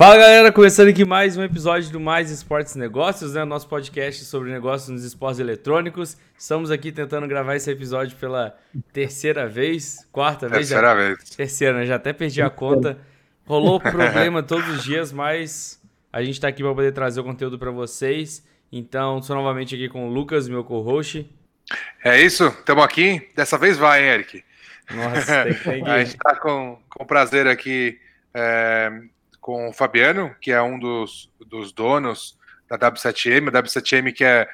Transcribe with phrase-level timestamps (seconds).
[0.00, 3.44] Fala galera, começando aqui mais um episódio do Mais Esportes Negócios, né?
[3.44, 6.16] Nosso podcast sobre negócios nos esportes eletrônicos.
[6.38, 8.56] Estamos aqui tentando gravar esse episódio pela
[8.94, 10.70] terceira vez, quarta vez.
[10.70, 10.94] Terceira já...
[10.94, 11.30] vez.
[11.36, 11.84] Terceira, né?
[11.84, 12.96] Já até perdi a conta.
[13.44, 15.78] Rolou problema todos os dias, mas
[16.10, 18.42] a gente está aqui para poder trazer o conteúdo para vocês.
[18.72, 21.30] Então, estou novamente aqui com o Lucas, meu co-host.
[22.02, 23.28] É isso, estamos aqui.
[23.36, 24.44] Dessa vez vai, hein, Eric?
[24.92, 25.90] Nossa, tem, tem que...
[25.92, 28.00] a gente está com, com prazer aqui.
[28.32, 28.90] É
[29.40, 34.48] com o Fabiano, que é um dos, dos donos da W7M, a W7M que é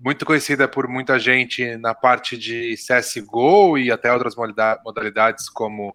[0.00, 4.34] muito conhecida por muita gente na parte de CSGO e até outras
[4.84, 5.94] modalidades como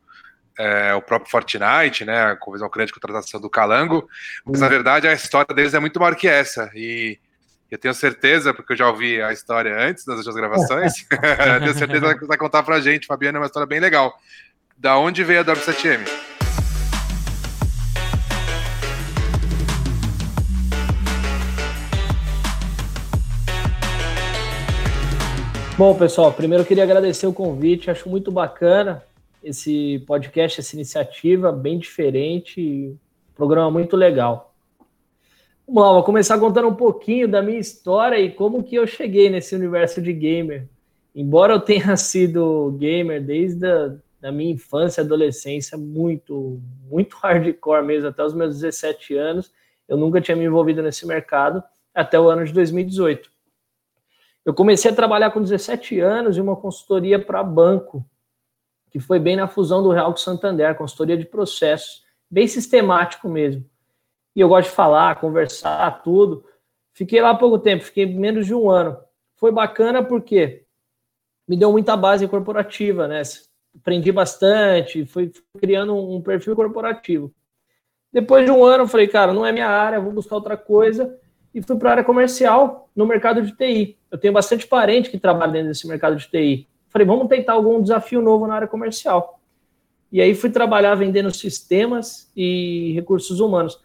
[0.59, 4.07] é, o próprio Fortnite, né, com visão grande contratação do Calango,
[4.45, 7.17] mas na verdade a história deles é muito maior que essa, e
[7.71, 11.73] eu tenho certeza, porque eu já ouvi a história antes das outras gravações, eu tenho
[11.73, 14.13] certeza que vai contar pra gente, Fabiano, é uma história bem legal.
[14.77, 16.32] Da onde veio a W7M?
[25.75, 29.03] Bom, pessoal, primeiro eu queria agradecer o convite, acho muito bacana
[29.43, 32.95] esse podcast, essa iniciativa, bem diferente,
[33.35, 34.53] programa muito legal.
[35.67, 39.31] Vamos lá, vou começar contando um pouquinho da minha história e como que eu cheguei
[39.31, 40.67] nesse universo de gamer.
[41.15, 47.83] Embora eu tenha sido gamer desde a da minha infância e adolescência, muito, muito hardcore
[47.83, 49.51] mesmo, até os meus 17 anos,
[49.85, 51.61] eu nunca tinha me envolvido nesse mercado
[51.93, 53.32] até o ano de 2018.
[54.45, 58.05] Eu comecei a trabalhar com 17 anos em uma consultoria para banco,
[58.91, 63.65] que foi bem na fusão do Real com Santander, consultoria de processos, bem sistemático mesmo.
[64.35, 66.43] E eu gosto de falar, conversar, tudo.
[66.93, 68.97] Fiquei lá há pouco tempo, fiquei menos de um ano.
[69.35, 70.65] Foi bacana porque
[71.47, 73.21] me deu muita base corporativa, né?
[73.75, 77.33] Aprendi bastante, fui criando um perfil corporativo.
[78.11, 81.19] Depois de um ano, eu falei, cara, não é minha área, vou buscar outra coisa
[81.53, 83.97] e fui para a área comercial no mercado de TI.
[84.13, 86.67] Eu tenho bastante parente que trabalha dentro desse mercado de TI.
[86.87, 89.39] Falei, vamos tentar algum desafio novo na área comercial.
[90.11, 93.81] E aí fui trabalhar vendendo sistemas e recursos humanos.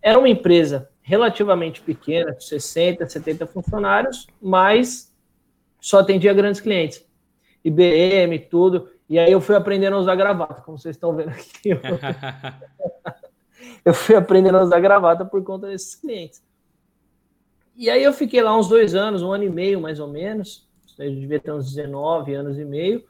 [0.00, 5.14] Era uma empresa relativamente pequena, com 60, 70 funcionários, mas
[5.78, 7.06] só atendia grandes clientes.
[7.62, 8.88] IBM, tudo.
[9.10, 11.68] E aí eu fui aprendendo a usar gravata, como vocês estão vendo aqui.
[13.84, 16.42] eu fui aprendendo a usar gravata por conta desses clientes.
[17.76, 20.66] E aí eu fiquei lá uns dois anos, um ano e meio mais ou menos.
[20.98, 23.04] Eu devia ter uns 19 anos e meio.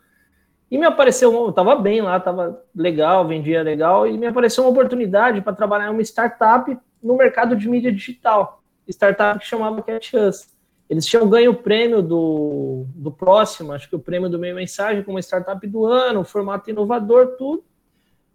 [0.68, 4.70] E me apareceu, eu estava bem lá, estava legal, vendia legal, e me apareceu uma
[4.70, 8.60] oportunidade para trabalhar em uma startup no mercado de mídia digital.
[8.88, 10.48] Startup que chamava CatchUs.
[10.90, 15.04] Eles tinham ganho o prêmio do, do próximo, acho que o prêmio do meio mensagem,
[15.04, 17.64] como startup do ano, formato inovador, tudo.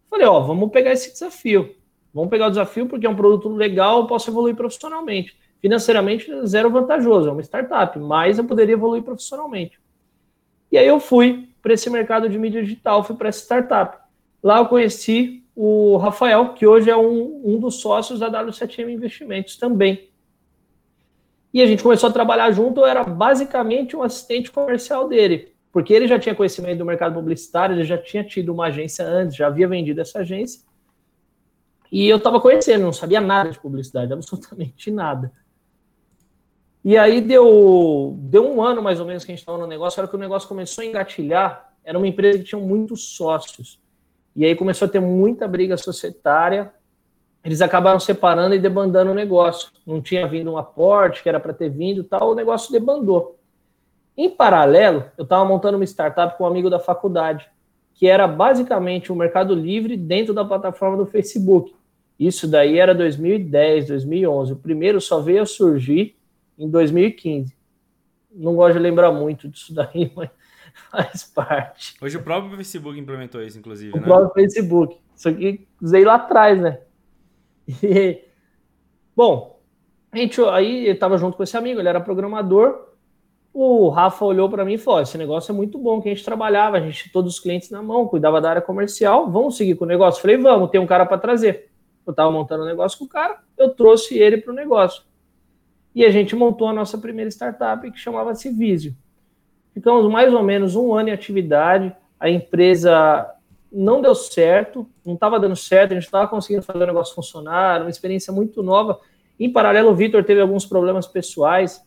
[0.09, 1.75] Falei, ó, vamos pegar esse desafio.
[2.13, 6.69] Vamos pegar o desafio porque é um produto legal, eu posso evoluir profissionalmente financeiramente zero
[6.69, 9.79] vantajoso, é uma startup, mas eu poderia evoluir profissionalmente.
[10.72, 13.97] E aí eu fui para esse mercado de mídia digital, fui para essa startup.
[14.41, 19.57] Lá eu conheci o Rafael, que hoje é um, um dos sócios da W7M Investimentos
[19.57, 20.09] também.
[21.53, 25.94] E a gente começou a trabalhar junto, eu era basicamente um assistente comercial dele, porque
[25.94, 29.47] ele já tinha conhecimento do mercado publicitário, ele já tinha tido uma agência antes, já
[29.47, 30.61] havia vendido essa agência.
[31.91, 35.31] E eu estava conhecendo, não sabia nada de publicidade, absolutamente nada.
[36.84, 40.00] E aí deu, deu um ano mais ou menos que a gente estava no negócio,
[40.00, 43.80] era que o negócio começou a engatilhar, era uma empresa que tinha muitos sócios.
[44.36, 46.74] E aí começou a ter muita briga societária,
[47.44, 49.69] eles acabaram separando e debandando o negócio.
[49.86, 53.38] Não tinha vindo um aporte que era para ter vindo tal, o negócio debandou.
[54.18, 57.50] Em paralelo, eu estava montando uma startup com um amigo da faculdade,
[57.94, 61.74] que era basicamente o um Mercado Livre dentro da plataforma do Facebook.
[62.19, 64.53] Isso daí era 2010, 2011.
[64.53, 66.16] O primeiro só veio a surgir
[66.61, 67.55] em 2015.
[68.33, 70.29] Não gosto de lembrar muito disso daí, mas
[70.89, 71.95] faz parte.
[72.01, 74.03] Hoje o próprio Facebook implementou isso, inclusive, o né?
[74.03, 74.97] Próprio Facebook.
[75.16, 76.79] Isso aqui usei lá atrás, né?
[77.83, 78.21] E,
[79.15, 79.59] bom,
[80.12, 82.89] a gente, aí eu estava junto com esse amigo, ele era programador.
[83.53, 86.24] O Rafa olhou para mim e falou: esse negócio é muito bom, que a gente
[86.24, 89.75] trabalhava, a gente tinha todos os clientes na mão, cuidava da área comercial, vamos seguir
[89.75, 90.21] com o negócio?
[90.21, 91.69] Falei, vamos, tem um cara para trazer.
[92.06, 95.03] Eu estava montando um negócio com o cara, eu trouxe ele para o negócio
[95.93, 98.95] e a gente montou a nossa primeira startup que chamava-se Visio.
[99.73, 103.29] Ficamos mais ou menos um ano em atividade, a empresa
[103.71, 107.81] não deu certo, não estava dando certo, a gente estava conseguindo fazer o negócio funcionar,
[107.81, 108.99] uma experiência muito nova.
[109.39, 111.81] Em paralelo, o Vitor teve alguns problemas pessoais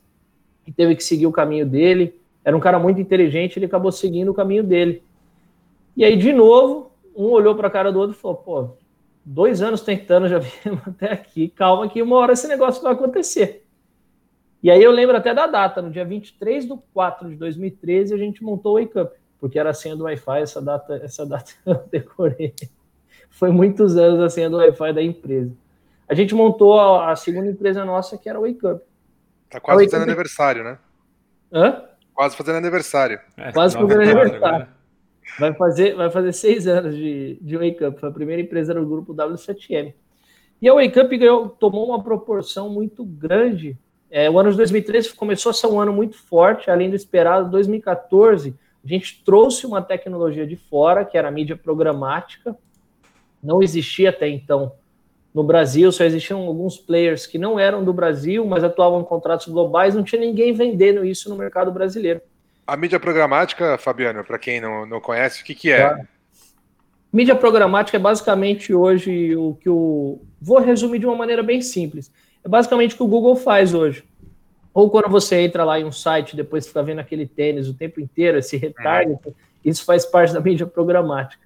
[0.66, 2.18] e teve que seguir o caminho dele.
[2.44, 5.02] Era um cara muito inteligente, ele acabou seguindo o caminho dele.
[5.96, 8.68] E aí, de novo, um olhou para a cara do outro e falou: pô,
[9.24, 11.48] dois anos tentando, já viemos até aqui.
[11.48, 13.63] Calma que uma hora esse negócio vai acontecer.
[14.64, 18.16] E aí eu lembro até da data, no dia 23 de 4 de 2013, a
[18.16, 21.52] gente montou o Wake Up, porque era a senha do Wi-Fi, essa data, essa data
[21.66, 22.54] eu decorei.
[23.28, 25.54] Foi muitos anos a senha do Wi-Fi da empresa.
[26.08, 28.82] A gente montou a, a segunda empresa nossa, que era o Wake Up.
[29.50, 30.78] Tá quase fazendo aniversário, né?
[31.52, 31.82] Hã?
[32.14, 33.20] Quase fazendo aniversário.
[33.36, 34.68] É, quase fazendo aniversário.
[35.38, 38.00] Vai fazer, vai fazer seis anos de, de Wake Up.
[38.00, 39.92] Foi a primeira empresa do grupo W7M.
[40.62, 43.78] E a Wake Up ganhou, tomou uma proporção muito grande
[44.16, 47.50] é, o ano de 2013 começou a ser um ano muito forte, além do esperado.
[47.50, 52.56] 2014, a gente trouxe uma tecnologia de fora, que era a mídia programática.
[53.42, 54.72] Não existia até então
[55.34, 59.48] no Brasil, só existiam alguns players que não eram do Brasil, mas atuavam em contratos
[59.48, 62.20] globais, não tinha ninguém vendendo isso no mercado brasileiro.
[62.64, 65.88] A mídia programática, Fabiano, para quem não, não conhece, o que, que é?
[65.88, 66.00] Tá.
[67.12, 70.20] Mídia programática é basicamente hoje o que o.
[70.40, 72.12] Vou resumir de uma maneira bem simples.
[72.44, 74.04] É basicamente o que o Google faz hoje.
[74.72, 77.74] Ou quando você entra lá em um site e depois fica vendo aquele tênis o
[77.74, 79.32] tempo inteiro, esse retarget, uhum.
[79.64, 81.44] isso faz parte da mídia programática.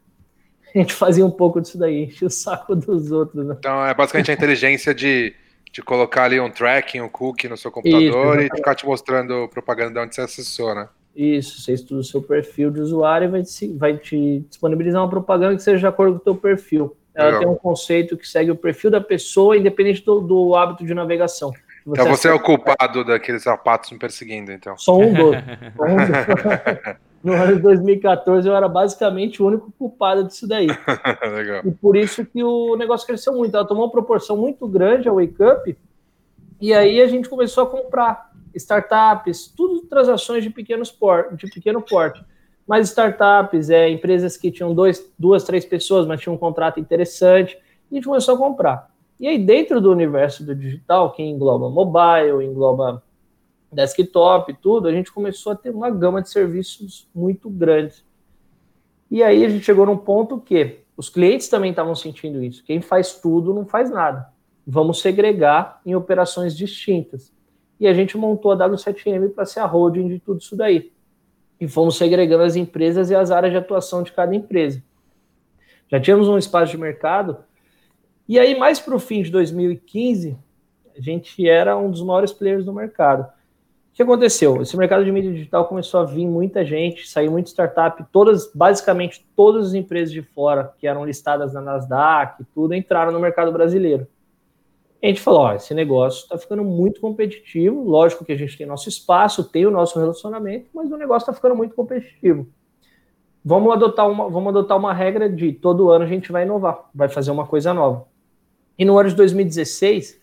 [0.75, 3.47] A gente fazia um pouco disso daí, enche o saco dos outros.
[3.47, 3.55] Né?
[3.59, 5.35] Então é basicamente a inteligência de,
[5.71, 9.49] de colocar ali um tracking, um cookie no seu computador isso, e ficar te mostrando
[9.49, 10.89] propaganda de onde você acessou, né?
[11.15, 15.11] Isso, você estuda o seu perfil de usuário e vai te, vai te disponibilizar uma
[15.11, 16.97] propaganda que seja de acordo com o teu perfil.
[17.19, 17.41] Ela Legal.
[17.41, 21.51] tem um conceito que segue o perfil da pessoa, independente do, do hábito de navegação.
[21.85, 24.79] Você então você é o culpado daqueles sapatos me perseguindo, então.
[24.79, 25.35] Só um um
[27.25, 30.69] no ano de 2014 eu era basicamente o único culpado disso daí.
[31.35, 31.63] Legal.
[31.65, 33.57] E por isso que o negócio cresceu muito.
[33.57, 35.77] Ela tomou uma proporção muito grande a Wake Up.
[36.61, 41.83] E aí a gente começou a comprar startups, tudo transações de, pequenos por, de pequeno
[41.83, 42.25] porte
[42.69, 47.59] mas startups, é, empresas que tinham dois, duas, três pessoas, mas tinham um contrato interessante,
[47.91, 48.91] e a gente começou a comprar.
[49.19, 53.03] E aí, dentro do universo do digital, que engloba mobile, engloba
[53.73, 58.05] desktop, tudo, a gente começou a ter uma gama de serviços muito grande.
[59.11, 62.63] E aí a gente chegou num ponto que os clientes também estavam sentindo isso.
[62.65, 64.29] Quem faz tudo não faz nada.
[64.67, 67.33] Vamos segregar em operações distintas.
[67.81, 70.93] E a gente montou a W7M para ser a holding de tudo isso daí
[71.61, 74.83] e fomos segregando as empresas e as áreas de atuação de cada empresa.
[75.89, 77.39] Já tínhamos um espaço de mercado,
[78.29, 80.37] e aí, mais para o fim de 2015,
[80.97, 83.23] a gente era um dos maiores players do mercado.
[83.23, 84.61] O que aconteceu?
[84.61, 89.27] Esse mercado de mídia digital começou a vir muita gente, saiu muita startup, todas, basicamente
[89.35, 94.07] todas as empresas de fora que eram listadas na Nasdaq, tudo entraram no mercado brasileiro
[95.03, 97.83] a gente falou: ó, esse negócio está ficando muito competitivo.
[97.85, 101.33] Lógico que a gente tem nosso espaço, tem o nosso relacionamento, mas o negócio está
[101.33, 102.49] ficando muito competitivo.
[103.45, 107.09] Vamos adotar, uma, vamos adotar uma regra de todo ano a gente vai inovar, vai
[107.09, 108.07] fazer uma coisa nova.
[108.77, 110.21] E no ano de 2016,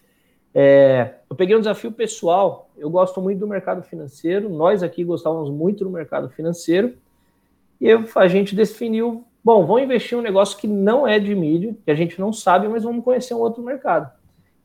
[0.54, 2.70] é, eu peguei um desafio pessoal.
[2.78, 6.96] Eu gosto muito do mercado financeiro, nós aqui gostávamos muito do mercado financeiro,
[7.80, 11.34] e eu, a gente definiu: bom, vamos investir em um negócio que não é de
[11.34, 14.12] mídia, que a gente não sabe, mas vamos conhecer um outro mercado.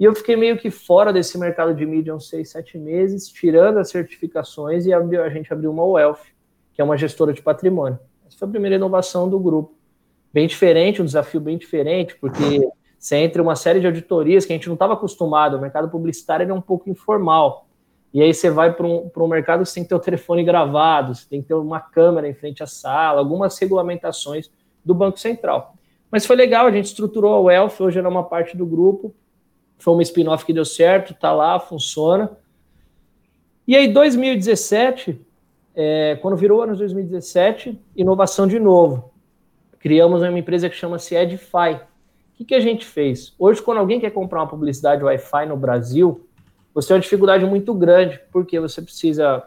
[0.00, 3.76] E eu fiquei meio que fora desse mercado de mídia uns seis, sete meses, tirando
[3.76, 6.22] as certificações e a gente abriu uma Wealth,
[6.72, 7.98] que é uma gestora de patrimônio.
[8.26, 9.74] Essa foi a primeira inovação do grupo.
[10.32, 12.66] Bem diferente, um desafio bem diferente, porque
[12.98, 16.50] você entra uma série de auditorias que a gente não estava acostumado, o mercado publicitário
[16.50, 17.66] é um pouco informal.
[18.14, 20.42] E aí você vai para um, um mercado que você tem que ter o telefone
[20.42, 24.50] gravado, você tem que ter uma câmera em frente à sala, algumas regulamentações
[24.82, 25.74] do Banco Central.
[26.10, 29.14] Mas foi legal, a gente estruturou a Wealth, hoje era uma parte do grupo,
[29.80, 32.30] foi uma spin-off que deu certo, tá lá, funciona.
[33.66, 35.20] E aí, 2017,
[35.74, 39.10] é, quando virou ano de 2017, inovação de novo.
[39.78, 41.74] Criamos uma empresa que chama-se Edify.
[41.74, 43.34] O que, que a gente fez?
[43.38, 46.26] Hoje, quando alguém quer comprar uma publicidade Wi-Fi no Brasil,
[46.74, 49.42] você tem uma dificuldade muito grande, porque você precisa.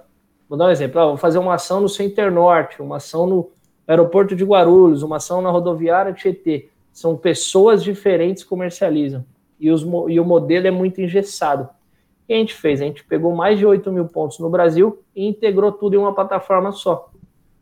[0.49, 3.51] Vou dar um exemplo: ah, vou fazer uma ação no Center Norte, uma ação no
[3.87, 6.69] aeroporto de Guarulhos, uma ação na rodoviária Tietê.
[6.91, 9.23] São pessoas diferentes que comercializam
[9.63, 11.63] e, os, e o modelo é muito engessado.
[11.63, 12.81] O que a gente fez?
[12.81, 16.13] A gente pegou mais de 8 mil pontos no Brasil e integrou tudo em uma
[16.13, 17.09] plataforma só,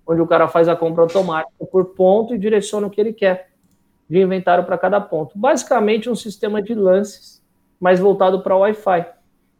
[0.05, 3.51] onde o cara faz a compra automática por ponto e direciona o que ele quer
[4.09, 5.37] de inventário para cada ponto.
[5.37, 7.41] Basicamente, um sistema de lances,
[7.79, 9.05] mais voltado para Wi-Fi.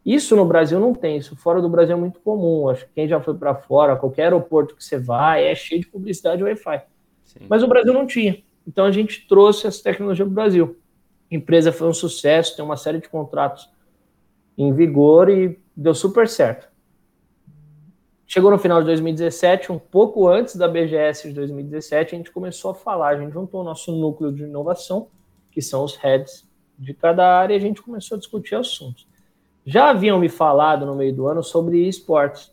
[0.03, 2.69] Isso no Brasil não tem, isso fora do Brasil é muito comum.
[2.69, 5.87] Acho que quem já foi para fora, qualquer aeroporto que você vai, é cheio de
[5.87, 6.81] publicidade Wi-Fi.
[7.47, 8.41] Mas o Brasil não tinha.
[8.67, 10.77] Então a gente trouxe essa tecnologia para o Brasil.
[11.31, 13.71] Empresa foi um sucesso, tem uma série de contratos
[14.57, 16.69] em vigor e deu super certo.
[18.27, 22.71] Chegou no final de 2017, um pouco antes da BGS de 2017, a gente começou
[22.71, 25.07] a falar, a gente juntou o nosso núcleo de inovação
[25.51, 29.07] que são os heads de cada área, e a gente começou a discutir assuntos.
[29.65, 32.51] Já haviam me falado no meio do ano sobre esportes.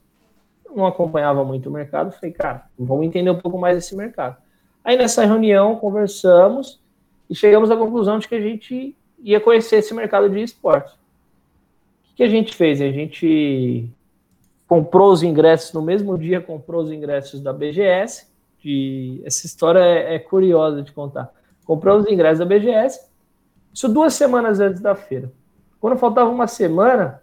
[0.65, 4.37] Eu não acompanhava muito o mercado, falei, cara, vamos entender um pouco mais esse mercado.
[4.85, 6.83] Aí nessa reunião conversamos
[7.29, 10.95] e chegamos à conclusão de que a gente ia conhecer esse mercado de esportes.
[10.95, 12.81] O que a gente fez?
[12.81, 13.89] A gente
[14.67, 18.27] comprou os ingressos no mesmo dia, comprou os ingressos da BGS.
[18.61, 19.21] De...
[19.25, 21.33] Essa história é, é curiosa de contar.
[21.65, 23.09] Comprou os ingressos da BGS,
[23.73, 25.31] isso duas semanas antes da feira.
[25.81, 27.23] Quando faltava uma semana,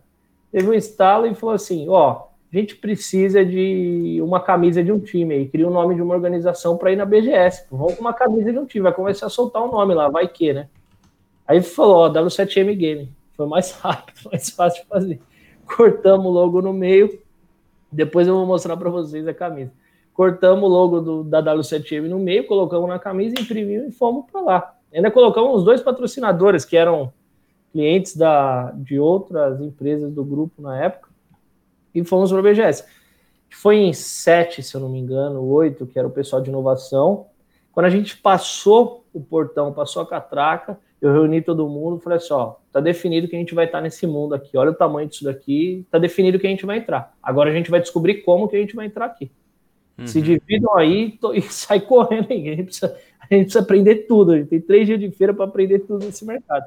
[0.52, 5.00] teve um instalo e falou assim: ó, a gente precisa de uma camisa de um
[5.00, 7.66] time aí, cria o um nome de uma organização para ir na BGS.
[7.70, 10.08] Vamos com uma camisa de um time, vai começar a soltar o um nome lá,
[10.08, 10.68] vai que, né?
[11.48, 13.12] Aí falou, ó, W7M Game.
[13.36, 15.20] Foi mais rápido, mais fácil de fazer.
[15.66, 17.20] Cortamos o logo no meio.
[17.92, 19.72] Depois eu vou mostrar para vocês a camisa.
[20.14, 24.42] Cortamos o logo do, da W7M no meio, colocamos na camisa, imprimimos e fomos para
[24.42, 24.76] lá.
[24.94, 27.12] Ainda colocamos os dois patrocinadores que eram
[27.74, 31.10] clientes da, de outras empresas do grupo na época,
[31.96, 32.84] e fomos para o BGS.
[33.50, 37.28] Foi em sete, se eu não me engano, oito, que era o pessoal de inovação.
[37.72, 42.34] Quando a gente passou o portão, passou a catraca, eu reuni todo mundo, falei assim,
[42.34, 45.24] ó, tá definido que a gente vai estar nesse mundo aqui, olha o tamanho disso
[45.24, 47.14] daqui, tá definido que a gente vai entrar.
[47.22, 49.32] Agora a gente vai descobrir como que a gente vai entrar aqui.
[49.98, 50.08] Uhum.
[50.08, 52.50] Se dividam aí tô, e sai correndo aí.
[52.50, 54.34] A gente, precisa, a gente precisa aprender tudo.
[54.34, 56.66] A gente tem três dias de feira para aprender tudo nesse mercado.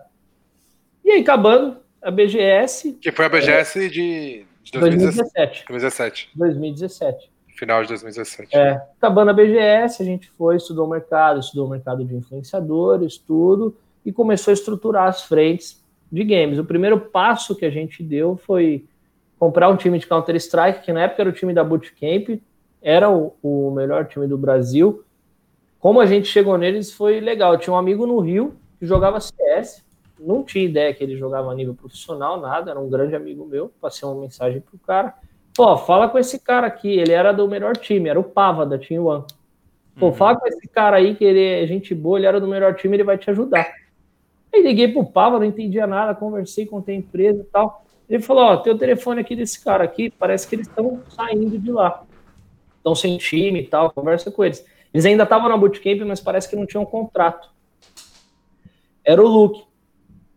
[1.04, 2.98] E aí, acabando, a BGS.
[3.00, 5.64] Que foi a BGS é, de, de 2017.
[5.68, 6.30] 2017.
[6.34, 7.30] 2017.
[7.56, 8.56] Final de 2017.
[8.56, 13.18] É, acabando a BGS, a gente foi, estudou o mercado, estudou o mercado de influenciadores,
[13.18, 16.58] tudo, e começou a estruturar as frentes de games.
[16.58, 18.84] O primeiro passo que a gente deu foi
[19.38, 22.40] comprar um time de Counter-Strike, que na época era o time da Bootcamp,
[22.80, 25.04] era o, o melhor time do Brasil.
[25.80, 27.54] Como a gente chegou neles foi legal.
[27.54, 29.84] Eu tinha um amigo no Rio que jogava CS,
[30.18, 33.72] não tinha ideia que ele jogava a nível profissional, nada, era um grande amigo meu,
[33.80, 35.14] passei uma mensagem pro cara.
[35.54, 38.78] Pô, fala com esse cara aqui, ele era do melhor time, era o Pava da
[38.78, 39.24] Team One.
[39.98, 40.12] Pô, uhum.
[40.12, 42.96] fala com esse cara aí que ele é gente boa, ele era do melhor time,
[42.96, 43.68] ele vai te ajudar.
[44.54, 47.84] Aí liguei pro Pava, não entendia nada, conversei com a empresa e tal.
[48.08, 51.58] Ele falou: Ó, tem o telefone aqui desse cara aqui, parece que eles estão saindo
[51.58, 52.04] de lá.
[52.76, 54.64] Estão sem time e tal, conversa com eles.
[54.94, 57.50] Eles ainda estavam na bootcamp, mas parece que não tinham contrato.
[59.04, 59.67] Era o Luke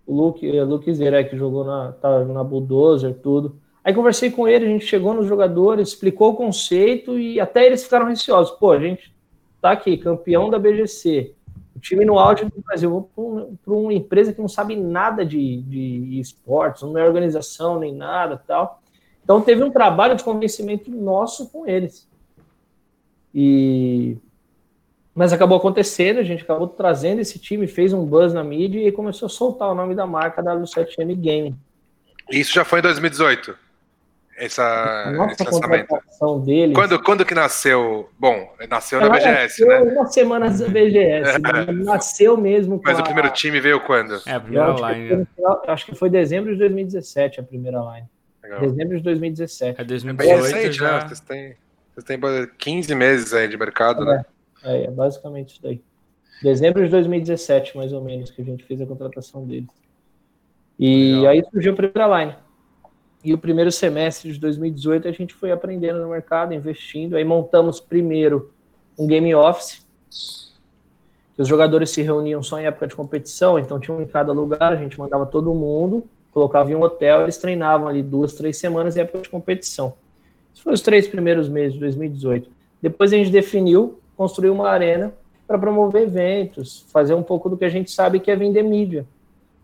[0.05, 3.57] o Luke, o Luke Zeré, que jogou na, tá na Bulldozer, tudo.
[3.83, 7.83] Aí conversei com ele, a gente chegou nos jogadores, explicou o conceito e até eles
[7.83, 8.51] ficaram receosos.
[8.57, 9.13] Pô, a gente
[9.59, 11.33] tá aqui, campeão da BGC,
[11.75, 15.61] o time no auge do Brasil, vou para uma empresa que não sabe nada de,
[15.63, 18.81] de esportes, não é organização nem nada tal.
[19.23, 22.07] Então teve um trabalho de convencimento nosso com eles.
[23.33, 24.17] E
[25.13, 28.91] mas acabou acontecendo, a gente acabou trazendo esse time, fez um buzz na mídia e
[28.91, 31.55] começou a soltar o nome da marca W7M Game.
[32.29, 33.55] Isso já foi em 2018?
[34.37, 35.95] Essa, Nossa esse lançamento.
[36.45, 36.73] Dele.
[36.73, 38.09] Quando, quando que nasceu?
[38.17, 39.79] Bom, nasceu Ela na BGS, nasceu né?
[39.91, 41.39] Uma semana da BGS.
[41.39, 41.65] né?
[41.83, 42.81] Nasceu mesmo.
[42.83, 44.19] Mas o primeiro time veio quando?
[44.25, 45.09] É, a primeira acho line.
[45.09, 45.59] Que foi, né?
[45.67, 48.07] acho que foi dezembro de 2017 a primeira line.
[48.41, 48.61] Legal.
[48.61, 49.81] Dezembro de 2017.
[49.81, 50.91] É 2018 é recente, já.
[50.91, 51.07] Né?
[51.07, 51.55] Vocês, têm,
[51.93, 52.19] vocês têm
[52.57, 54.17] 15 meses aí de mercado, é.
[54.17, 54.25] né?
[54.63, 55.81] É, é basicamente isso daí.
[56.41, 59.69] Dezembro de 2017, mais ou menos, que a gente fez a contratação deles.
[60.79, 61.31] E Legal.
[61.31, 62.35] aí surgiu a primeira line.
[63.23, 67.15] E o primeiro semestre de 2018 a gente foi aprendendo no mercado, investindo.
[67.15, 68.51] Aí montamos primeiro
[68.97, 69.85] um game office,
[71.35, 74.73] que os jogadores se reuniam só em época de competição, então tinham em cada lugar,
[74.73, 78.97] a gente mandava todo mundo, colocava em um hotel, eles treinavam ali duas, três semanas
[78.97, 79.93] em época de competição.
[80.51, 82.49] Esses foram os três primeiros meses de 2018.
[82.81, 85.11] Depois a gente definiu construir uma arena
[85.47, 89.03] para promover eventos, fazer um pouco do que a gente sabe que é vender mídia,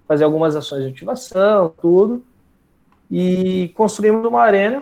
[0.07, 2.23] fazer algumas ações de ativação, tudo.
[3.09, 4.81] E construímos uma arena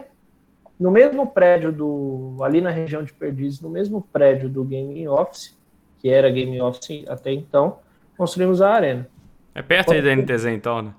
[0.80, 5.54] no mesmo prédio do ali na região de Perdizes, no mesmo prédio do Game Office,
[6.00, 7.80] que era Game Office até então,
[8.18, 9.10] construímos a arena.
[9.54, 10.94] É perto aí da NTZ então, né?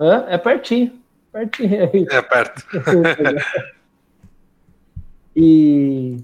[0.00, 0.24] Hã?
[0.28, 0.98] É pertinho.
[1.32, 2.04] Pertinho aí.
[2.10, 2.66] É perto.
[5.36, 6.16] e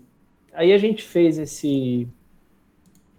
[0.54, 2.08] Aí a gente fez esse,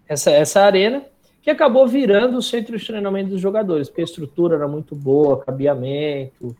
[0.07, 1.03] essa, essa arena
[1.41, 5.39] que acabou virando o centro de treinamento dos jogadores, porque a estrutura era muito boa,
[5.39, 6.55] cabeamento,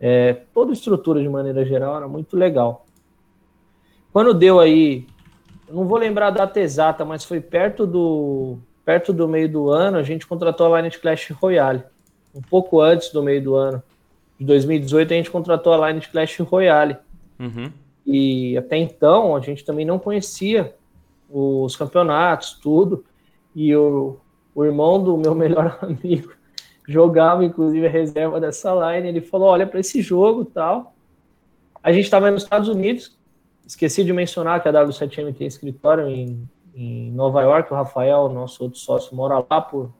[0.00, 2.86] é, toda a estrutura de maneira geral era muito legal.
[4.12, 5.06] Quando deu aí,
[5.68, 9.98] não vou lembrar a data exata, mas foi perto do perto do meio do ano,
[9.98, 11.82] a gente contratou a line Clash Royale.
[12.34, 13.82] Um pouco antes do meio do ano
[14.38, 16.96] de 2018, a gente contratou a line Clash Royale.
[17.38, 17.70] Uhum.
[18.06, 20.74] E até então a gente também não conhecia
[21.28, 23.04] os campeonatos, tudo.
[23.54, 24.20] E eu,
[24.54, 26.32] o irmão do meu melhor amigo
[26.90, 29.08] jogava, inclusive, a reserva dessa line.
[29.08, 30.94] Ele falou: olha, para esse jogo tal.
[31.82, 33.16] A gente estava nos Estados Unidos.
[33.66, 37.72] Esqueci de mencionar que a W7M tem escritório em, em Nova York.
[37.72, 39.90] O Rafael, nosso outro sócio, mora lá por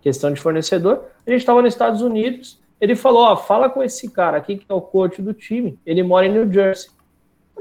[0.00, 1.04] questão de fornecedor.
[1.26, 2.60] A gente estava nos Estados Unidos.
[2.80, 5.78] Ele falou: ó, fala com esse cara aqui que é o coach do time.
[5.84, 6.90] Ele mora em New Jersey.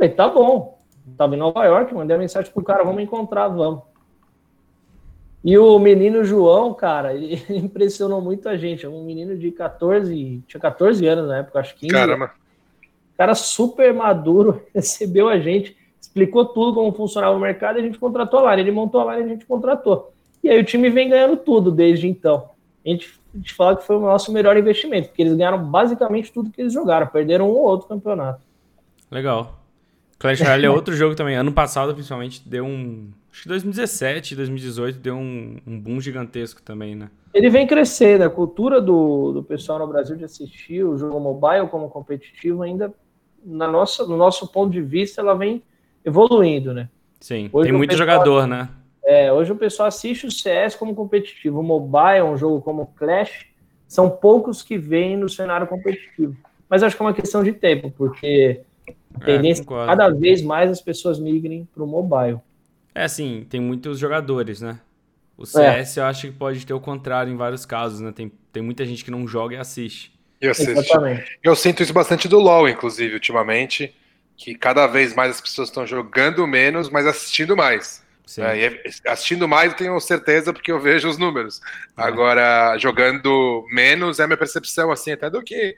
[0.02, 0.80] Falei: tá bom.
[1.12, 3.84] Estava em Nova York, mandei uma mensagem pro cara: vamos encontrar, vamos.
[5.44, 8.86] E o menino João, cara, ele impressionou muito a gente.
[8.86, 11.94] É um menino de 14, tinha 14 anos na época, acho que 15.
[11.94, 12.32] Caramba.
[13.16, 18.00] Cara super maduro, recebeu a gente, explicou tudo como funcionava o mercado e a gente
[18.00, 18.60] contratou a Lara.
[18.60, 20.12] Ele montou a Lara e a gente contratou.
[20.44, 22.50] E aí o time vem ganhando tudo desde então.
[22.84, 26.32] A gente, a gente fala que foi o nosso melhor investimento, porque eles ganharam basicamente
[26.32, 28.42] tudo que eles jogaram, perderam um ou outro campeonato.
[29.12, 29.61] Legal.
[30.22, 31.36] Clash Royale é outro jogo também.
[31.36, 36.96] Ano passado, principalmente, deu um Acho que 2017, 2018 deu um, um boom gigantesco também,
[36.96, 37.10] né?
[37.34, 41.68] Ele vem crescendo, a cultura do, do pessoal no Brasil de assistir o jogo mobile
[41.70, 42.94] como competitivo ainda,
[43.44, 45.64] na nossa, no nosso ponto de vista, ela vem
[46.04, 46.90] evoluindo, né?
[47.22, 48.68] Sim, hoje tem muito pessoal, jogador, né?
[49.06, 53.46] É, hoje o pessoal assiste o CS como competitivo, o mobile, um jogo como Clash,
[53.88, 56.36] são poucos que vêm no cenário competitivo.
[56.70, 58.62] Mas acho que é uma questão de tempo, porque
[59.20, 62.40] a é, tendência é, cada vez mais as pessoas migrem para o mobile.
[62.94, 64.80] É assim, tem muitos jogadores, né?
[65.38, 66.02] O CS é.
[66.02, 68.12] eu acho que pode ter o contrário em vários casos, né?
[68.12, 70.14] Tem, tem muita gente que não joga e assiste.
[70.40, 71.40] Eu, Exatamente.
[71.44, 73.96] eu sinto isso bastante do LoL, inclusive, ultimamente,
[74.36, 78.04] que cada vez mais as pessoas estão jogando menos, mas assistindo mais.
[78.38, 81.62] É, é, assistindo mais, eu tenho certeza, porque eu vejo os números.
[81.98, 82.02] É.
[82.02, 85.76] Agora, jogando menos é minha percepção, assim, até do que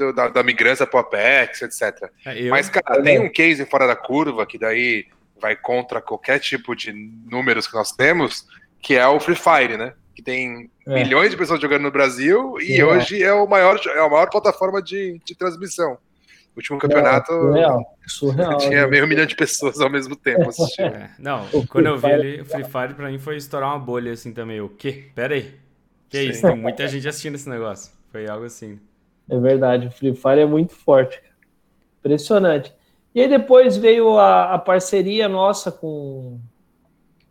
[0.00, 2.10] do, da, da migrância pro Apex, etc.
[2.24, 2.50] É, eu...
[2.50, 5.06] Mas, cara, tem um case fora da curva que daí
[5.40, 8.46] vai contra qualquer tipo de números que nós temos,
[8.80, 9.92] que é o Free Fire, né?
[10.14, 10.94] Que tem é.
[10.94, 12.84] milhões de pessoas jogando no Brasil e é.
[12.84, 15.98] hoje é o maior é a maior plataforma de, de transmissão.
[16.54, 17.96] O último campeonato surreal.
[18.06, 20.94] Surreal, tinha meio milhão de pessoas ao mesmo tempo assistindo.
[20.94, 21.10] É.
[21.18, 24.32] Não, quando eu vi ali, o Free Fire pra mim foi estourar uma bolha assim
[24.32, 24.60] também.
[24.60, 25.10] O quê?
[25.14, 25.54] Pera aí.
[26.08, 26.42] Que é isso?
[26.42, 27.92] Tem muita gente assistindo esse negócio.
[28.10, 28.80] Foi algo assim.
[29.30, 31.22] É verdade, o Free Fire é muito forte.
[32.00, 32.74] Impressionante.
[33.14, 36.40] E aí depois veio a, a parceria nossa com.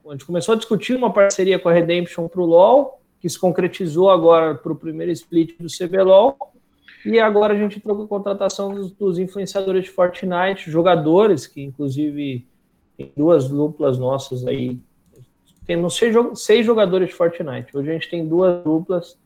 [0.07, 3.37] A gente começou a discutir uma parceria com a Redemption para o LOL, que se
[3.37, 6.37] concretizou agora para o primeiro split do CBLOL.
[7.05, 11.61] E agora a gente entrou com a contratação dos, dos, influenciadores de Fortnite, jogadores, que
[11.61, 12.47] inclusive
[12.97, 14.79] tem duas duplas nossas aí.
[15.65, 17.75] Temos seis, seis jogadores de Fortnite.
[17.75, 19.17] Hoje a gente tem duas duplas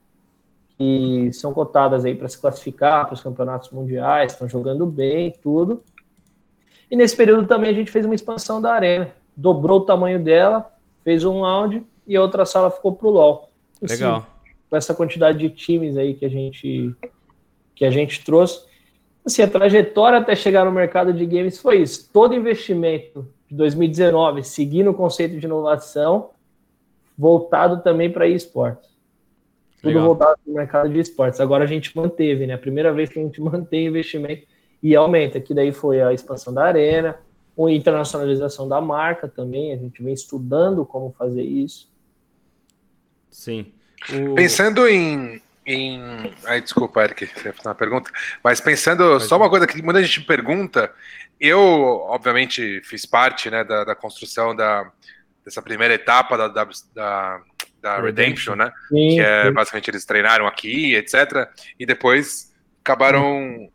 [0.77, 5.83] que são cotadas aí para se classificar para os campeonatos mundiais, estão jogando bem, tudo.
[6.89, 9.11] E nesse período também a gente fez uma expansão da arena.
[9.35, 10.71] Dobrou o tamanho dela,
[11.03, 13.49] fez um lounge e a outra sala ficou para o LOL.
[13.81, 14.27] Assim, Legal.
[14.69, 16.95] Com essa quantidade de times aí que a gente
[17.75, 18.65] que a gente trouxe.
[19.25, 22.09] Assim, a trajetória até chegar no mercado de games foi isso.
[22.11, 26.31] Todo investimento de 2019, seguindo o conceito de inovação,
[27.17, 28.92] voltado também para esportes.
[29.83, 30.05] Tudo Legal.
[30.05, 31.41] voltado para o mercado de esportes.
[31.41, 32.53] Agora a gente manteve, né?
[32.53, 34.47] A primeira vez que a gente mantém investimento
[34.81, 37.19] e aumenta, que daí foi a expansão da arena,
[37.59, 41.91] a internacionalização da marca também, a gente vem estudando como fazer isso.
[43.29, 43.73] Sim.
[44.09, 44.35] O...
[44.35, 46.01] Pensando em, em.
[46.45, 48.09] Ai, desculpa, Eric, você ia fazer uma pergunta.
[48.41, 49.23] Mas pensando, Mas...
[49.23, 50.93] só uma coisa que muita gente pergunta.
[51.37, 54.89] Eu, obviamente, fiz parte né, da, da construção da,
[55.43, 57.41] dessa primeira etapa da, da, da,
[57.83, 58.71] da Redemption, né?
[58.87, 59.51] Sim, que é sim.
[59.51, 61.49] basicamente eles treinaram aqui, etc.
[61.77, 63.69] E depois acabaram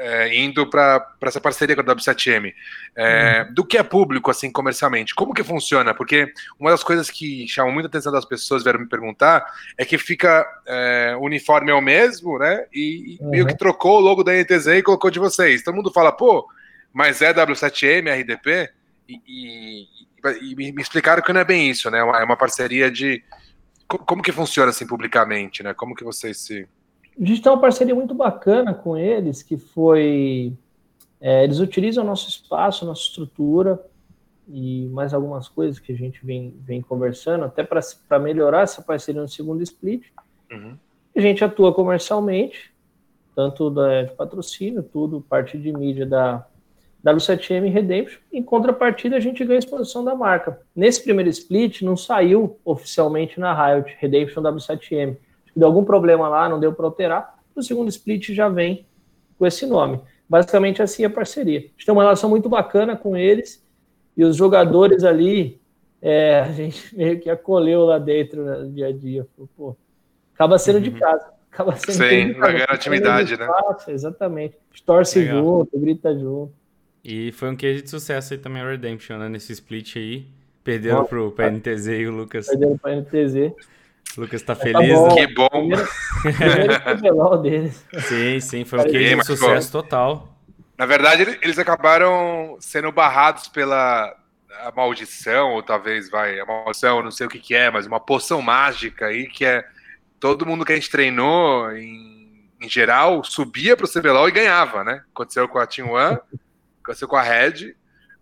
[0.00, 2.52] é, indo para essa parceria com a W7M.
[2.94, 3.54] É, uhum.
[3.54, 5.14] Do que é público, assim, comercialmente?
[5.14, 5.94] Como que funciona?
[5.94, 9.44] Porque uma das coisas que chamam muita atenção das pessoas, vieram me perguntar,
[9.78, 12.66] é que fica é, o uniforme é o mesmo, né?
[12.72, 13.30] E, uhum.
[13.30, 15.62] meio que trocou o logo da NTZ e colocou de vocês.
[15.62, 16.46] Todo mundo fala, pô,
[16.92, 18.70] mas é W7M, RDP?
[19.08, 19.86] E, e,
[20.40, 21.98] e, me explicaram que não é bem isso, né?
[21.98, 23.22] É uma, é uma parceria de...
[23.86, 25.74] Como que funciona, assim, publicamente, né?
[25.74, 26.66] Como que vocês se
[27.20, 30.56] a gente tem uma parceria muito bacana com eles, que foi.
[31.20, 33.80] É, eles utilizam o nosso espaço, nossa estrutura
[34.48, 39.22] e mais algumas coisas que a gente vem, vem conversando, até para melhorar essa parceria
[39.22, 40.04] no segundo split.
[40.50, 40.76] Uhum.
[41.14, 42.72] A gente atua comercialmente,
[43.36, 46.44] tanto da, de patrocínio, tudo, parte de mídia da,
[47.02, 48.20] da Lu7M Redemption.
[48.32, 50.60] Em contrapartida, a gente ganha a exposição da marca.
[50.74, 55.16] Nesse primeiro split, não saiu oficialmente na Riot Redemption W7M
[55.54, 58.86] deu algum problema lá, não deu para alterar, o segundo split já vem
[59.38, 60.00] com esse nome.
[60.28, 61.58] Basicamente assim é a parceria.
[61.58, 63.62] A gente tem uma relação muito bacana com eles
[64.16, 65.60] e os jogadores ali
[66.00, 69.26] é, a gente meio que acolheu lá dentro né, no dia a dia.
[69.56, 69.76] Pô,
[70.34, 70.82] acaba sendo uhum.
[70.82, 71.26] de casa.
[71.50, 73.46] Acaba sendo Sim, vai ganhar intimidade, né?
[73.46, 74.56] Fácil, exatamente.
[74.86, 75.42] Torce Legal.
[75.42, 76.54] junto, grita junto.
[77.04, 79.28] E foi um case de sucesso aí também a Redemption, né?
[79.28, 80.26] Nesse split aí.
[80.62, 82.46] Perderam pro, pra NTZ e o Lucas.
[82.46, 83.52] Perderam pra NTZ.
[84.16, 84.94] O Lucas tá, tá feliz.
[84.94, 85.14] Tá bom.
[85.14, 85.48] Que bom.
[86.22, 87.84] Primeiro, primeiro deles.
[88.08, 90.28] Sim, sim, foi um case de sucesso total.
[90.78, 94.16] Na verdade, eles acabaram sendo barrados pela
[94.60, 97.98] a maldição, ou talvez vai, a maldição, não sei o que, que é, mas uma
[97.98, 99.64] poção mágica aí que é
[100.20, 104.84] todo mundo que a gente treinou em, em geral subia para o CBLOL e ganhava,
[104.84, 105.02] né?
[105.12, 106.18] Aconteceu com a Team One,
[106.82, 107.74] aconteceu com a Red,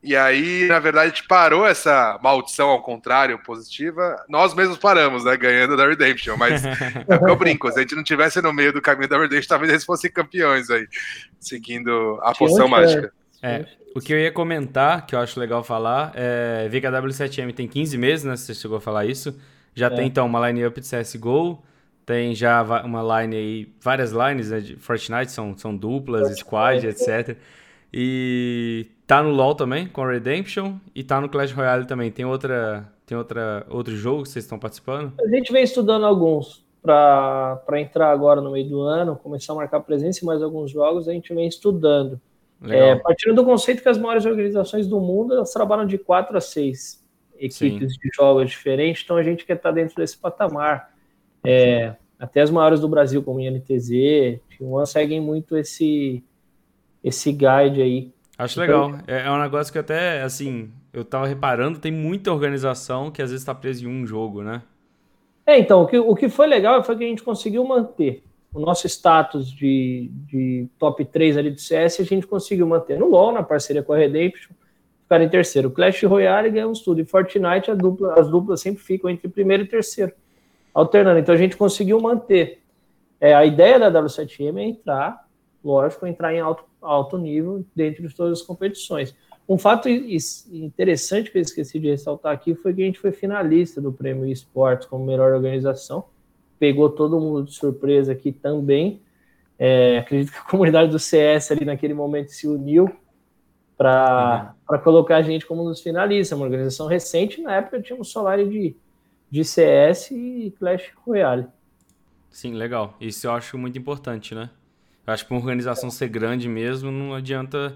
[0.03, 4.17] e aí, na verdade, a gente parou essa maldição ao contrário, positiva.
[4.29, 5.37] Nós mesmos paramos, né?
[5.37, 6.39] Ganhando da Redemption.
[6.39, 6.65] Mas
[7.07, 7.71] é o que eu brinco.
[7.71, 10.71] Se a gente não tivesse no meio do caminho da Redemption, talvez eles fossem campeões
[10.71, 10.89] aí,
[11.39, 13.13] seguindo a poção mágica.
[13.43, 17.99] É, o que eu ia comentar, que eu acho legal falar, é VKW7M tem 15
[17.99, 18.37] meses, né?
[18.37, 19.39] Você chegou a falar isso.
[19.75, 19.91] Já é.
[19.91, 21.63] tem então uma line-up de CSGO,
[22.07, 26.41] tem já uma line aí, várias lines né, de Fortnite, são, são duplas, Fortnite.
[26.41, 27.37] squad, etc.
[27.93, 32.11] E tá no LoL também, com Redemption, e tá no Clash Royale também.
[32.11, 35.13] Tem outra, tem outra, outro jogo que vocês estão participando?
[35.21, 39.81] A gente vem estudando alguns para entrar agora no meio do ano, começar a marcar
[39.81, 42.21] presença em mais alguns jogos, a gente vem estudando.
[42.69, 46.43] É, partindo do conceito que as maiores organizações do mundo elas trabalham de quatro a
[46.43, 47.03] seis
[47.35, 47.99] equipes Sim.
[47.99, 50.95] de jogos diferentes, então a gente quer estar dentro desse patamar.
[51.43, 56.23] É, até as maiores do Brasil, como INTZ, T1, seguem muito esse,
[57.03, 58.13] esse guide aí.
[58.39, 59.03] Acho então, legal.
[59.07, 63.31] É, é um negócio que até, assim, eu tava reparando, tem muita organização que às
[63.31, 64.63] vezes está presa em um jogo, né?
[65.47, 68.61] É, então, o que, o que foi legal foi que a gente conseguiu manter o
[68.61, 73.33] nosso status de, de top 3 ali do CS, a gente conseguiu manter no LoL,
[73.33, 74.53] na parceria com a Redemption,
[75.03, 75.71] ficar em terceiro.
[75.71, 77.01] Clash Royale ganhamos tudo.
[77.01, 80.13] E Fortnite, dupla, as duplas sempre ficam entre primeiro e terceiro,
[80.75, 81.19] alternando.
[81.19, 82.61] Então a gente conseguiu manter.
[83.21, 85.29] É, a ideia da W7M é entrar,
[85.63, 89.15] lógico, entrar em alto, alto nível dentro de todas as competições.
[89.49, 93.81] Um fato interessante que eu esqueci de ressaltar aqui foi que a gente foi finalista
[93.81, 96.05] do Prêmio Esportes como melhor organização
[96.61, 99.01] pegou todo mundo de surpresa aqui também.
[99.59, 102.95] É, acredito que a comunidade do CS ali naquele momento se uniu
[103.77, 104.79] para uhum.
[104.81, 106.37] colocar a gente como um dos finalistas.
[106.37, 108.77] Uma organização recente, na época tinha um salário de,
[109.31, 111.47] de CS e Clash Royale.
[112.29, 112.95] Sim, legal.
[113.01, 114.51] Isso eu acho muito importante, né?
[115.07, 117.67] Eu acho que uma organização ser grande mesmo, não adianta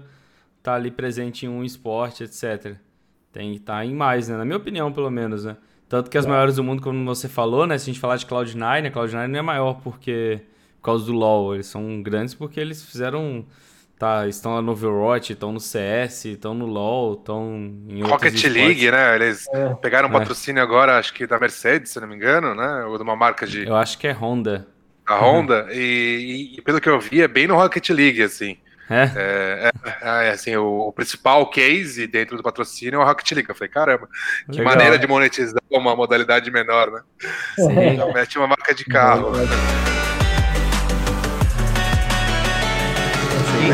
[0.57, 2.75] estar tá ali presente em um esporte, etc.
[3.31, 4.37] Tem que estar tá em mais, né?
[4.37, 5.57] Na minha opinião, pelo menos, né?
[5.87, 6.29] Tanto que as é.
[6.29, 7.77] maiores do mundo, como você falou, né?
[7.77, 10.41] Se a gente falar de Cloud9, a Cloud9 não é maior porque
[10.85, 11.55] por causa do LoL.
[11.55, 13.45] Eles são grandes porque eles fizeram.
[13.97, 18.91] Tá, estão lá no Overwatch, estão no CS, estão no LoL, estão em Rocket League,
[18.91, 19.15] né?
[19.15, 19.73] Eles é.
[19.75, 20.19] pegaram um é.
[20.19, 22.83] patrocínio agora, acho que da Mercedes, se não me engano, né?
[22.83, 23.65] Ou de uma marca de.
[23.65, 24.67] Eu acho que é Honda.
[25.07, 25.71] A Honda, uhum.
[25.71, 28.57] e, e, pelo que eu vi, é bem no Rocket League, assim.
[28.89, 29.11] É?
[29.15, 33.49] É, é, é assim, o, o, principal case dentro do patrocínio é o Rocket League.
[33.49, 34.07] Eu falei, caramba,
[34.45, 37.01] que Legal, maneira de monetizar uma modalidade menor, né?
[37.55, 37.87] Sim.
[37.93, 39.31] Então, mete uma marca de carro.
[39.31, 39.45] Né?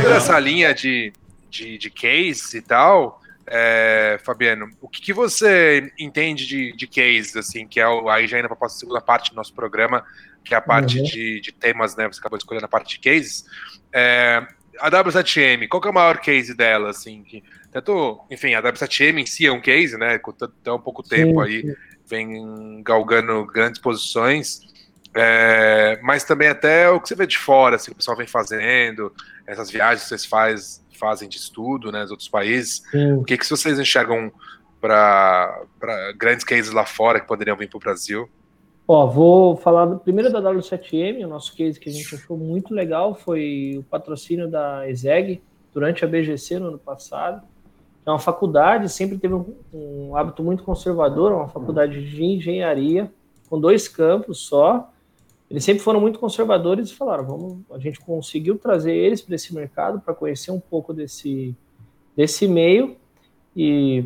[0.09, 1.11] Nessa linha de,
[1.49, 7.37] de, de case e tal, é, Fabiano, o que, que, você entende de, de case,
[7.37, 10.05] assim, que é o, aí já indo para a segunda parte do nosso programa,
[10.43, 11.03] que é a parte uhum.
[11.03, 12.07] de, de, temas, né?
[12.07, 13.45] Você acabou escolhendo a parte de cases.
[13.93, 14.45] É,
[14.79, 17.23] a W7M, qual que é o maior case dela, assim?
[17.23, 20.17] Que, tanto, enfim, a W7M em si é um case, né?
[20.17, 21.75] Com tão pouco tempo sim, aí, sim.
[22.07, 24.61] vem galgando grandes posições.
[25.13, 29.13] É, mas também até o que você vê de fora, assim, o pessoal vem fazendo,
[29.45, 32.81] essas viagens que vocês faz, fazem de estudo, né, nos outros países.
[32.91, 33.13] Sim.
[33.13, 34.31] O que, que vocês enxergam
[34.79, 35.65] para
[36.17, 38.29] grandes cases lá fora que poderiam vir para o Brasil?
[38.93, 43.15] Ó, vou falar primeiro da W7M, o nosso case que a gente achou muito legal
[43.15, 45.41] foi o patrocínio da ESEG
[45.73, 47.41] durante a BGC no ano passado.
[48.05, 53.09] É uma faculdade, sempre teve um, um hábito muito conservador, uma faculdade de engenharia,
[53.49, 54.91] com dois campos só.
[55.49, 59.55] Eles sempre foram muito conservadores e falaram: vamos, a gente conseguiu trazer eles para esse
[59.55, 61.55] mercado para conhecer um pouco desse,
[62.13, 62.97] desse meio
[63.55, 64.03] e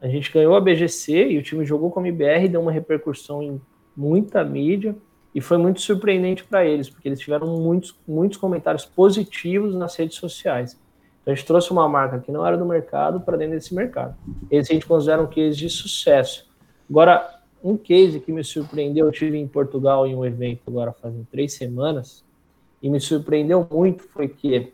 [0.00, 3.40] a gente ganhou a BGC e o time jogou com a MBR, deu uma repercussão
[3.40, 3.60] em
[3.96, 4.96] muita mídia,
[5.34, 10.16] e foi muito surpreendente para eles, porque eles tiveram muitos, muitos comentários positivos nas redes
[10.18, 10.78] sociais.
[11.22, 14.14] Então a gente trouxe uma marca que não era do mercado para dentro desse mercado.
[14.50, 16.50] Esse a gente considera um case de sucesso.
[16.90, 21.26] Agora, um case que me surpreendeu, eu tive em Portugal em um evento agora fazem
[21.30, 22.24] três semanas,
[22.82, 24.72] e me surpreendeu muito foi que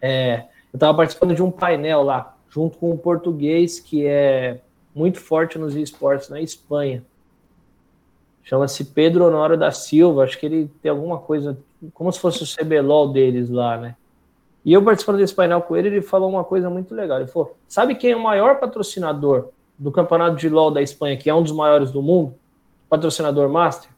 [0.00, 4.60] é, eu estava participando de um painel lá, junto com um português que é
[4.94, 7.04] muito forte nos esportes na Espanha.
[8.46, 10.22] Chama-se Pedro Honório da Silva.
[10.22, 11.58] Acho que ele tem alguma coisa,
[11.92, 13.96] como se fosse o CBLOL deles lá, né?
[14.64, 17.18] E eu participando desse painel com ele, ele falou uma coisa muito legal.
[17.18, 21.28] Ele falou: sabe quem é o maior patrocinador do campeonato de LOL da Espanha, que
[21.28, 22.36] é um dos maiores do mundo?
[22.88, 23.90] Patrocinador Master?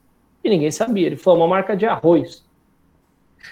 [0.43, 1.07] E ninguém sabia.
[1.07, 2.43] Ele falou: uma marca de arroz.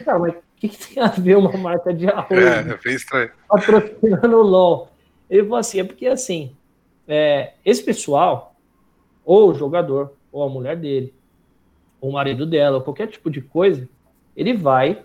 [0.02, 2.42] Cara, mas o que, que, tem a ver uma marca de arroz?
[2.42, 3.30] É, é bem estranho.
[3.46, 4.88] Patrocinando o LOL.
[5.28, 6.56] Ele falou assim: é porque assim,
[7.06, 8.54] é, esse pessoal,
[9.26, 11.14] ou o jogador, ou a mulher dele,
[11.98, 13.88] ou o marido dela, ou qualquer tipo de coisa,
[14.36, 15.02] ele vai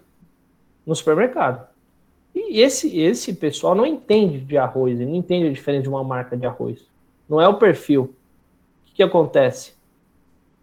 [0.86, 1.66] no supermercado.
[2.36, 6.04] E esse, esse pessoal não entende de arroz, ele não entende a diferença de uma
[6.04, 6.86] marca de arroz.
[7.30, 8.04] Não é o perfil.
[8.04, 9.74] O que, que acontece?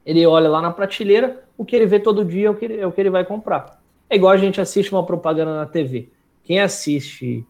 [0.04, 2.78] Ele olha lá na prateleira, o que ele vê todo dia é o que ele,
[2.78, 3.81] é o que ele vai comprar.
[4.11, 6.11] É igual a gente assiste uma propaganda na TV.
[6.44, 7.42] Quem assiste,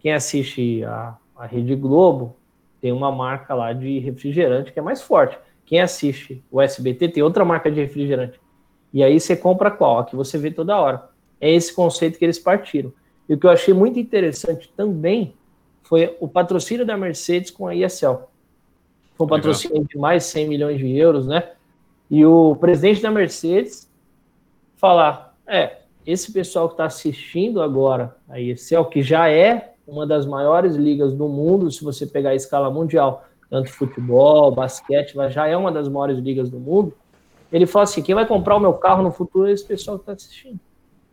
[0.00, 2.36] quem assiste a, a Rede Globo
[2.80, 5.38] tem uma marca lá de refrigerante que é mais forte.
[5.64, 8.40] Quem assiste o SBT tem outra marca de refrigerante.
[8.92, 9.98] E aí você compra qual?
[9.98, 11.08] A que você vê toda hora.
[11.40, 12.92] É esse conceito que eles partiram.
[13.28, 15.34] E o que eu achei muito interessante também
[15.82, 18.28] foi o patrocínio da Mercedes com a ESL.
[19.14, 19.88] Foi um patrocínio Legal.
[19.88, 21.50] de mais de 100 milhões de euros, né?
[22.10, 23.90] E o presidente da Mercedes
[24.76, 30.26] falar: é, esse pessoal que está assistindo agora a ESL, que já é uma das
[30.26, 35.54] maiores ligas do mundo, se você pegar a escala mundial, tanto futebol, basquete, já é
[35.54, 36.94] uma das maiores ligas do mundo.
[37.52, 40.04] Ele fala assim: quem vai comprar o meu carro no futuro é esse pessoal que
[40.04, 40.58] está assistindo.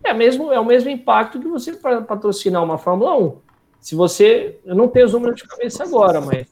[0.01, 3.35] É, mesmo, é o mesmo impacto que você patrocinar uma Fórmula 1.
[3.81, 4.57] Se você.
[4.63, 6.47] Eu não tenho os números de cabeça agora, mas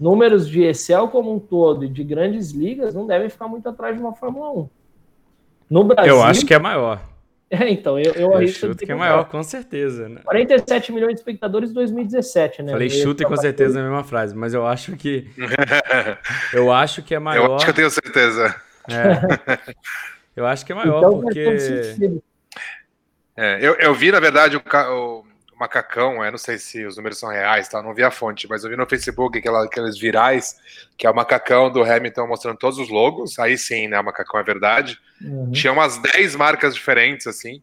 [0.00, 3.94] números de Excel como um todo e de grandes ligas não devem ficar muito atrás
[3.94, 4.68] de uma Fórmula 1.
[5.68, 6.10] No Brasil.
[6.10, 7.02] Eu acho que é maior.
[7.50, 10.08] É, então, eu, eu, eu chuto que é maior, com certeza.
[10.08, 10.20] Né?
[10.24, 12.72] 47 milhões de espectadores em 202017, né?
[12.72, 15.30] Falei chuta e com certeza é a mesma frase, mas eu acho que.
[16.52, 17.46] eu acho que é maior.
[17.46, 18.54] Eu acho que eu tenho certeza.
[18.90, 19.74] É.
[20.36, 22.20] Eu acho que é maior, então, porque.
[23.36, 25.24] É, eu, eu vi, na verdade, o, o,
[25.58, 27.82] macacão, eu não sei se os números são reais, tá?
[27.82, 30.56] não vi a fonte, mas eu vi no Facebook aquela, aqueles virais,
[30.96, 34.38] que é o macacão do Hamilton mostrando todos os logos, aí sim, né, o macacão
[34.40, 34.98] é verdade.
[35.20, 35.50] Uhum.
[35.50, 37.62] Tinha umas 10 marcas diferentes, assim,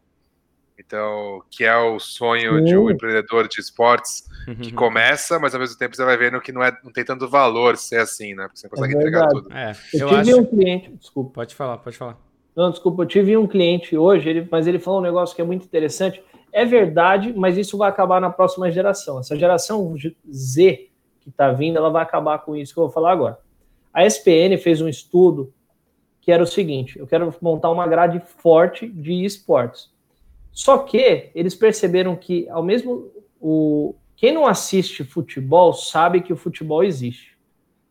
[0.77, 2.63] então, que é o sonho uhum.
[2.63, 4.25] de um empreendedor de esportes
[4.61, 4.75] que uhum.
[4.75, 7.77] começa, mas ao mesmo tempo você vai vendo que não, é, não tem tanto valor
[7.77, 8.43] ser assim, né?
[8.43, 9.53] Porque você não consegue é entregar tudo.
[9.53, 10.41] É, eu, eu tive acho...
[10.41, 11.31] um cliente, desculpa.
[11.33, 12.17] Pode falar, pode falar.
[12.55, 15.45] Não, desculpa, eu tive um cliente hoje, ele, mas ele falou um negócio que é
[15.45, 16.21] muito interessante.
[16.55, 19.19] É verdade, mas isso vai acabar na próxima geração.
[19.19, 19.93] Essa geração
[20.31, 20.89] Z
[21.19, 23.37] que está vindo, ela vai acabar com isso que eu vou falar agora.
[23.93, 25.53] A SPN fez um estudo
[26.21, 29.91] que era o seguinte: eu quero montar uma grade forte de esportes.
[30.49, 36.37] Só que eles perceberam que, ao mesmo o quem não assiste futebol sabe que o
[36.37, 37.37] futebol existe.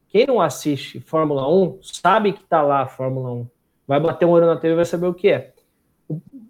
[0.08, 3.46] Quem não assiste Fórmula 1 sabe que está lá a Fórmula 1
[3.86, 5.53] vai bater um olho na TV e vai saber o que é.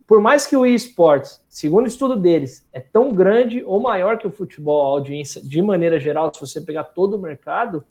[0.06, 4.26] Por mais que o esportes, segundo o estudo deles, é tão grande ou maior que
[4.26, 7.84] o futebol, a audiência, de maneira geral, se você pegar todo o mercado,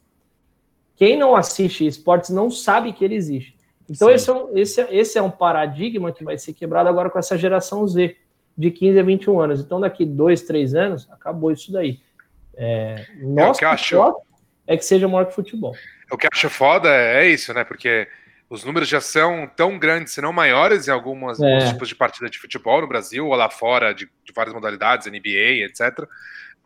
[0.96, 3.58] quem não assiste esportes não sabe que ele existe.
[3.90, 7.20] Então, esse é, um, esse, esse é um paradigma que vai ser quebrado agora com
[7.20, 8.16] essa geração Z,
[8.56, 9.60] de 15 a 21 anos.
[9.60, 12.00] Então, daqui dois, três anos, acabou isso daí.
[12.56, 13.98] É, nosso é, acho...
[14.68, 15.76] é que seja maior que futebol.
[16.12, 17.64] O que eu acho foda é isso, né?
[17.64, 18.08] Porque
[18.50, 21.46] os números já são tão grandes, se não maiores, em algumas, é.
[21.46, 25.08] alguns tipos de partida de futebol no Brasil ou lá fora, de, de várias modalidades,
[25.08, 26.08] NBA, etc.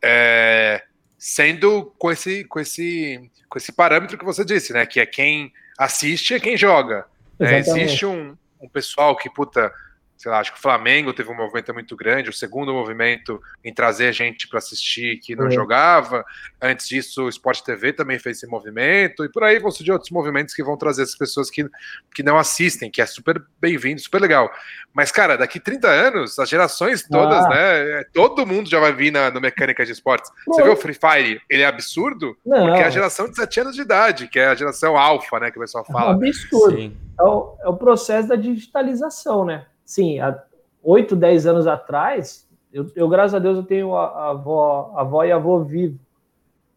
[0.02, 0.84] É,
[1.16, 4.86] sendo com esse, com, esse, com esse parâmetro que você disse, né?
[4.86, 7.06] Que é quem assiste é quem joga.
[7.40, 9.72] É, existe um, um pessoal que, puta,
[10.18, 13.72] sei lá, acho que o Flamengo teve um movimento muito grande, o segundo movimento em
[13.72, 15.50] trazer gente para assistir que não é.
[15.52, 16.24] jogava.
[16.60, 20.10] Antes disso, o Sport TV também fez esse movimento, e por aí vão surgir outros
[20.10, 21.64] movimentos que vão trazer essas pessoas que,
[22.12, 24.50] que não assistem, que é super bem-vindo, super legal.
[24.92, 27.48] Mas, cara, daqui 30 anos, as gerações todas, ah.
[27.48, 28.00] né?
[28.00, 30.32] É, todo mundo já vai vir na, no Mecânica de Esportes.
[30.48, 32.66] Você vê o Free Fire, ele é absurdo, não.
[32.66, 35.52] porque é a geração de 7 anos de idade, que é a geração alfa, né?
[35.52, 36.10] Que o pessoal fala.
[36.10, 36.92] É um absurdo.
[37.20, 39.64] É o, é o processo da digitalização, né?
[39.88, 40.38] Sim, há
[40.82, 45.00] 8, 10 anos atrás, eu, eu, graças a Deus eu tenho a, a avó, a
[45.00, 45.98] avó e a avô vivo.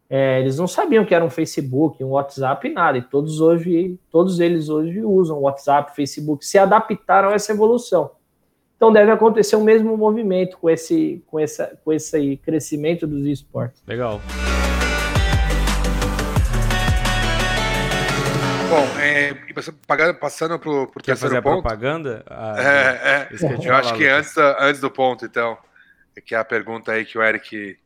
[0.08, 2.98] É, eles não sabiam que era um Facebook, um WhatsApp, nada.
[2.98, 8.10] E todos hoje, todos eles hoje usam WhatsApp, Facebook, se adaptaram a essa evolução.
[8.76, 13.82] Então deve acontecer o mesmo movimento com esse, com essa, com esse crescimento dos esportes.
[13.86, 14.20] Legal.
[18.72, 19.34] Bom, é,
[20.14, 21.60] passando para o terceiro fazer ponto.
[21.60, 22.24] propaganda?
[22.26, 23.28] Ah, é, é.
[23.30, 25.58] Eu, eu acho que antes, antes do ponto, então,
[26.24, 27.78] que é a pergunta aí que o Eric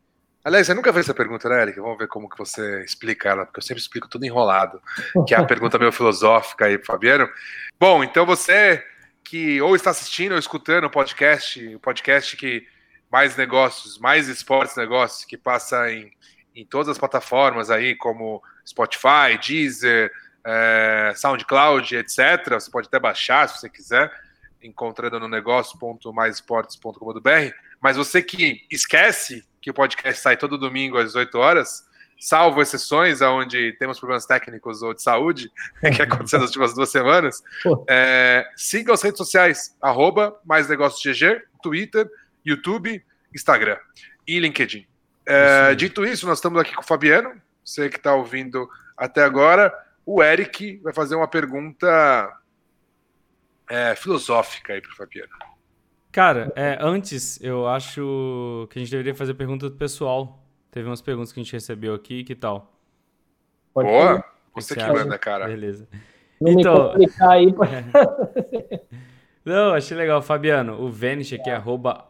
[0.45, 1.81] Aliás, você nunca fez essa pergunta, né, Eric?
[1.81, 4.81] Vamos ver como que você explica ela, porque eu sempre explico tudo enrolado,
[5.27, 7.29] que é a pergunta meio filosófica aí, Fabiano.
[7.81, 8.81] Bom, então você
[9.25, 12.65] que ou está assistindo ou escutando o podcast, o podcast que
[13.11, 16.13] mais negócios, mais esportes negócios, que passa em,
[16.55, 20.13] em todas as plataformas aí, como Spotify, Deezer,
[20.47, 22.51] é, SoundCloud, etc.
[22.51, 24.13] Você pode até baixar se você quiser,
[24.63, 27.53] encontrando no negócio.maisesportes.com.br.
[27.81, 31.85] Mas você que esquece que o podcast sai todo domingo às 18 horas,
[32.19, 35.51] salvo exceções onde temos problemas técnicos ou de saúde,
[35.95, 37.43] que aconteceu nas últimas duas semanas,
[37.89, 42.09] é, siga as redes sociais, arroba mais negócios GG, Twitter,
[42.45, 43.05] YouTube,
[43.35, 43.79] Instagram
[44.27, 44.87] e LinkedIn.
[45.27, 49.75] É, dito isso, nós estamos aqui com o Fabiano, você que está ouvindo até agora.
[50.07, 52.33] O Eric vai fazer uma pergunta
[53.69, 55.33] é, filosófica aí para o Fabiano.
[56.13, 60.43] Cara, é, antes eu acho que a gente deveria fazer pergunta do pessoal.
[60.71, 62.73] Teve umas perguntas que a gente recebeu aqui, que tal?
[63.75, 64.25] Pode Boa!
[64.55, 65.47] Você que, manda, cara.
[65.47, 65.87] Beleza.
[66.41, 66.95] Não então,
[67.29, 67.55] aí.
[69.45, 70.23] Não, achei legal.
[70.23, 72.07] Fabiano, o Vanish aqui é arroba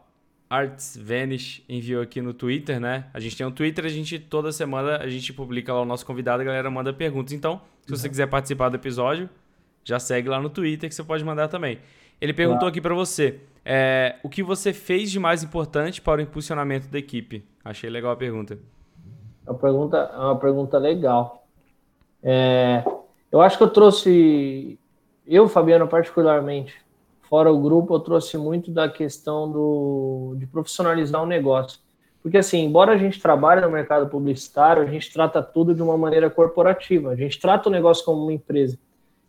[0.49, 3.05] ArtsVanish enviou aqui no Twitter, né?
[3.13, 6.05] A gente tem um Twitter, a gente toda semana a gente publica lá o nosso
[6.05, 7.33] convidado, a galera manda perguntas.
[7.33, 8.11] Então, se você uhum.
[8.11, 9.29] quiser participar do episódio,
[9.83, 11.79] já segue lá no Twitter que você pode mandar também.
[12.19, 16.23] Ele perguntou aqui para você: é, o que você fez de mais importante para o
[16.23, 17.43] impulsionamento da equipe?
[17.63, 18.57] Achei legal a pergunta.
[19.45, 21.45] É uma pergunta, é uma pergunta legal.
[22.23, 22.83] É,
[23.31, 24.79] eu acho que eu trouxe,
[25.25, 26.73] eu, Fabiano, particularmente,
[27.29, 31.79] fora o grupo, eu trouxe muito da questão do, de profissionalizar o negócio.
[32.21, 35.97] Porque, assim, embora a gente trabalhe no mercado publicitário, a gente trata tudo de uma
[35.97, 37.11] maneira corporativa.
[37.11, 38.77] A gente trata o negócio como uma empresa.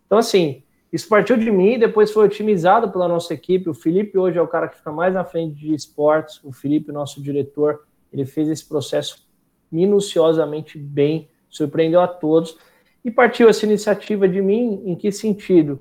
[0.07, 3.69] Então, assim, isso partiu de mim, depois foi otimizado pela nossa equipe.
[3.69, 6.43] O Felipe hoje é o cara que fica mais na frente de esportes.
[6.43, 9.29] O Felipe, nosso diretor, ele fez esse processo
[9.71, 12.57] minuciosamente bem, surpreendeu a todos.
[13.05, 15.81] E partiu essa iniciativa de mim em que sentido?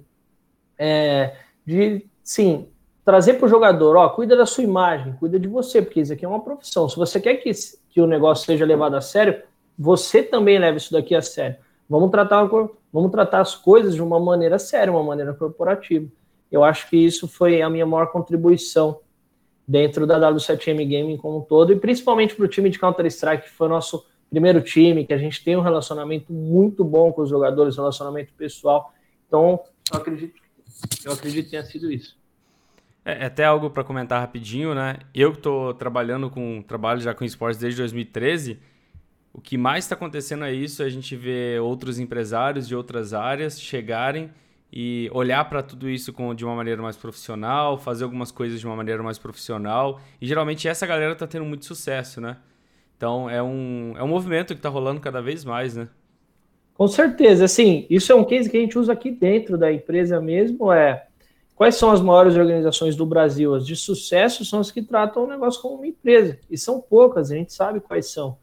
[0.78, 1.34] É,
[1.68, 2.70] de, sim,
[3.04, 6.24] trazer para o jogador, ó, cuida da sua imagem, cuida de você, porque isso aqui
[6.24, 6.88] é uma profissão.
[6.88, 7.52] Se você quer que,
[7.90, 9.44] que o negócio seja levado a sério,
[9.78, 11.58] você também leva isso daqui a sério.
[11.90, 12.50] Vamos tratar,
[12.92, 16.08] vamos tratar as coisas de uma maneira séria, uma maneira corporativa.
[16.50, 19.02] Eu acho que isso foi a minha maior contribuição
[19.68, 23.50] dentro da W7M Gaming como um todo, e principalmente para o time de Counter-Strike, que
[23.50, 27.30] foi o nosso primeiro time, que a gente tem um relacionamento muito bom com os
[27.30, 28.94] jogadores, relacionamento pessoal.
[29.28, 29.60] Então,
[29.92, 30.47] eu acredito,
[31.04, 32.18] eu acredito que tenha sido isso.
[33.06, 34.98] É, é até algo para comentar rapidinho, né?
[35.14, 38.60] Eu que estou trabalhando com trabalho já com esportes desde 2013
[39.38, 43.62] o que mais está acontecendo é isso, a gente vê outros empresários de outras áreas
[43.62, 44.32] chegarem
[44.74, 48.66] e olhar para tudo isso com, de uma maneira mais profissional, fazer algumas coisas de
[48.66, 50.02] uma maneira mais profissional.
[50.20, 52.38] E geralmente essa galera está tendo muito sucesso, né?
[52.98, 55.88] Então é um, é um movimento que está rolando cada vez mais, né?
[56.78, 60.22] Com certeza, assim, isso é um case que a gente usa aqui dentro da empresa
[60.22, 61.08] mesmo, é
[61.56, 63.56] quais são as maiores organizações do Brasil?
[63.56, 67.32] As de sucesso são as que tratam o negócio como uma empresa, e são poucas,
[67.32, 68.38] a gente sabe quais são.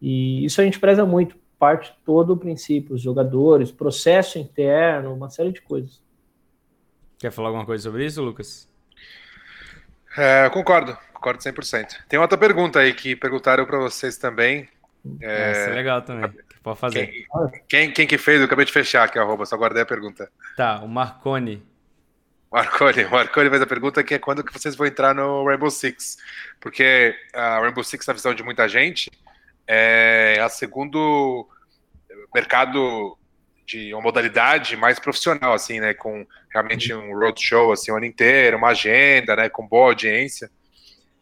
[0.00, 5.28] E isso a gente preza muito, parte todo o princípio, os jogadores, processo interno, uma
[5.28, 6.00] série de coisas.
[7.18, 8.66] Quer falar alguma coisa sobre isso, Lucas?
[10.16, 11.98] É, concordo, concordo 100%.
[12.08, 14.66] Tem outra pergunta aí que perguntaram para vocês também.
[15.20, 15.50] É...
[15.50, 16.30] Essa é legal também,
[16.74, 17.06] pode fazer.
[17.06, 17.26] Quem,
[17.68, 18.38] quem, quem, que fez?
[18.38, 20.30] Eu acabei de fechar aqui, arroba, só guardei a pergunta.
[20.56, 21.62] Tá, o Marconi.
[22.50, 25.70] Marconi, o Marconi fez a pergunta que é quando que vocês vão entrar no Rainbow
[25.70, 26.16] Six?
[26.60, 29.10] Porque a Rainbow Six, na visão de muita gente,
[29.66, 31.46] é a segundo
[32.34, 33.16] mercado
[33.66, 35.92] de uma modalidade mais profissional, assim, né?
[35.92, 39.48] Com realmente um roadshow, assim, o ano inteiro, uma agenda, né?
[39.50, 40.50] Com boa audiência.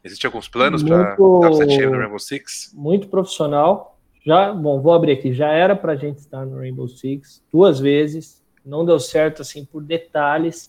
[0.04, 2.70] Existem alguns planos para o Rainbow Six?
[2.72, 3.95] Muito profissional.
[4.26, 5.32] Já, bom, vou abrir aqui.
[5.32, 8.42] Já era para a gente estar no Rainbow Six duas vezes.
[8.64, 10.68] Não deu certo, assim, por detalhes.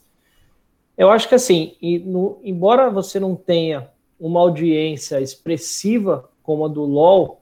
[0.96, 3.90] Eu acho que, assim, no, embora você não tenha
[4.20, 7.42] uma audiência expressiva como a do LoL,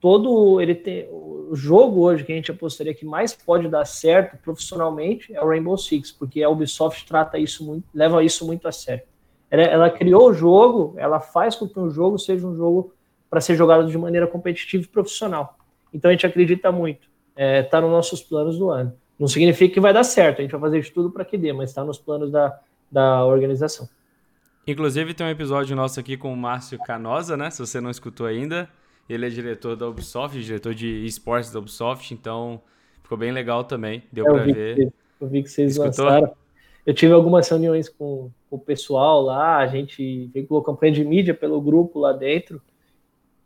[0.00, 4.36] todo ele tem o jogo hoje que a gente apostaria que mais pode dar certo
[4.42, 8.72] profissionalmente é o Rainbow Six, porque a Ubisoft trata isso muito, leva isso muito a
[8.72, 9.04] sério.
[9.50, 12.93] Ela, ela criou o jogo, ela faz com que o jogo seja um jogo
[13.34, 15.58] para ser jogado de maneira competitiva e profissional.
[15.92, 17.08] Então a gente acredita muito.
[17.30, 18.94] Está é, tá nos nossos planos do ano.
[19.18, 21.52] Não significa que vai dar certo, a gente vai fazer de tudo para que dê,
[21.52, 22.56] mas está nos planos da,
[22.88, 23.88] da organização.
[24.64, 27.50] Inclusive tem um episódio nosso aqui com o Márcio Canosa, né?
[27.50, 28.68] Se você não escutou ainda,
[29.08, 32.62] ele é diretor da Ubisoft, diretor de esportes da Ubisoft, então
[33.02, 34.04] ficou bem legal também.
[34.12, 34.76] Deu para ver.
[34.76, 36.04] Que, eu vi que vocês Escutou?
[36.04, 36.32] lançaram.
[36.86, 41.34] Eu tive algumas reuniões com, com o pessoal lá, a gente veiculou campanha de mídia
[41.34, 42.62] pelo grupo lá dentro.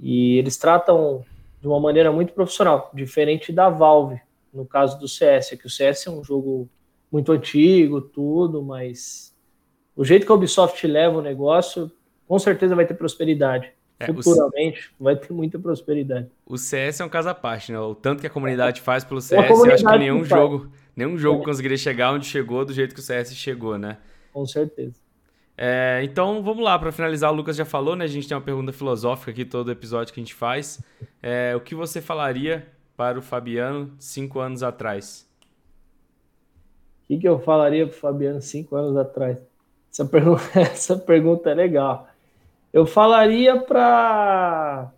[0.01, 1.25] E eles tratam
[1.61, 4.21] de uma maneira muito profissional, diferente da Valve,
[4.53, 6.69] no caso do CS, que o CS é um jogo
[7.11, 9.35] muito antigo, tudo, mas
[9.97, 11.91] o jeito que a Ubisoft leva o negócio,
[12.27, 13.73] com certeza vai ter prosperidade.
[13.99, 15.05] É, Futuramente o...
[15.05, 16.29] vai ter muita prosperidade.
[16.47, 17.81] O CS é um caso à parte, né?
[17.81, 21.43] O tanto que a comunidade faz pelo CS, eu acho que nenhum jogo, nenhum jogo
[21.43, 21.45] é.
[21.45, 23.99] conseguiria chegar onde chegou do jeito que o CS chegou, né?
[24.33, 24.95] Com certeza.
[25.61, 28.05] É, então vamos lá, para finalizar, o Lucas já falou, né?
[28.05, 30.81] A gente tem uma pergunta filosófica aqui todo episódio que a gente faz.
[31.21, 35.29] É, o que você falaria para o Fabiano cinco anos atrás?
[37.03, 39.45] O que, que eu falaria para o Fabiano cinco anos atrás?
[39.91, 42.07] Essa pergunta, essa pergunta é legal.
[42.73, 44.93] Eu falaria para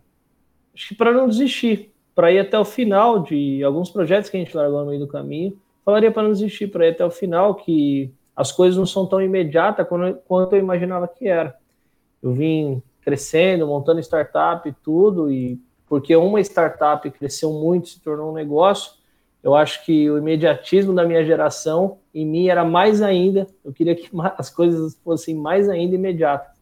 [0.75, 4.39] acho que para não desistir, para ir até o final de alguns projetos que a
[4.39, 5.57] gente largou no meio do caminho.
[5.83, 9.21] Falaria para não desistir, para ir até o final, que as coisas não são tão
[9.21, 9.85] imediatas
[10.25, 11.55] quanto eu imaginava que era.
[12.23, 18.31] Eu vim crescendo, montando startup e tudo, e porque uma startup cresceu muito, se tornou
[18.31, 18.93] um negócio,
[19.43, 23.45] eu acho que o imediatismo da minha geração, em mim, era mais ainda.
[23.63, 26.55] Eu queria que as coisas fossem mais ainda imediatas.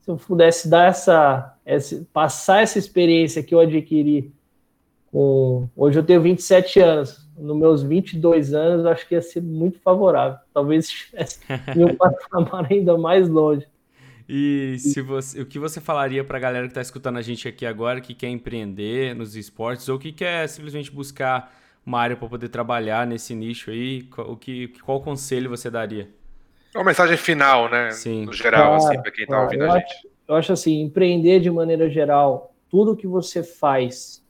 [0.00, 4.32] Se eu pudesse dar essa, essa passar essa experiência que eu adquiri
[5.12, 5.68] com.
[5.76, 7.30] Hoje eu tenho 27 anos.
[7.36, 10.38] Nos meus 22 anos, eu acho que ia ser muito favorável.
[10.52, 11.38] Talvez estivesse
[11.76, 13.66] em um patamar ainda mais longe.
[14.28, 17.46] E se você, o que você falaria para a galera que está escutando a gente
[17.46, 21.52] aqui agora, que quer empreender nos esportes ou que quer simplesmente buscar
[21.84, 26.08] uma área para poder trabalhar nesse nicho aí, o que, qual conselho você daria?
[26.74, 27.90] Uma mensagem final, né?
[27.90, 28.24] Sim.
[28.24, 29.92] No geral, assim, para quem está ouvindo a gente.
[29.92, 34.21] Acho, eu acho assim, empreender de maneira geral, tudo que você faz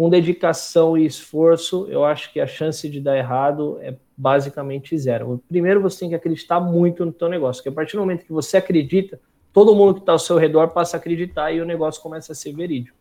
[0.00, 5.42] com dedicação e esforço, eu acho que a chance de dar errado é basicamente zero.
[5.46, 8.32] Primeiro, você tem que acreditar muito no teu negócio, porque a partir do momento que
[8.32, 9.20] você acredita,
[9.52, 12.34] todo mundo que está ao seu redor passa a acreditar e o negócio começa a
[12.34, 12.96] ser verídico.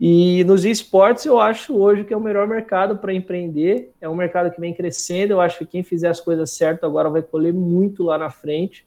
[0.00, 4.16] E nos esportes eu acho hoje que é o melhor mercado para empreender, é um
[4.16, 7.54] mercado que vem crescendo, eu acho que quem fizer as coisas certas agora vai colher
[7.54, 8.84] muito lá na frente.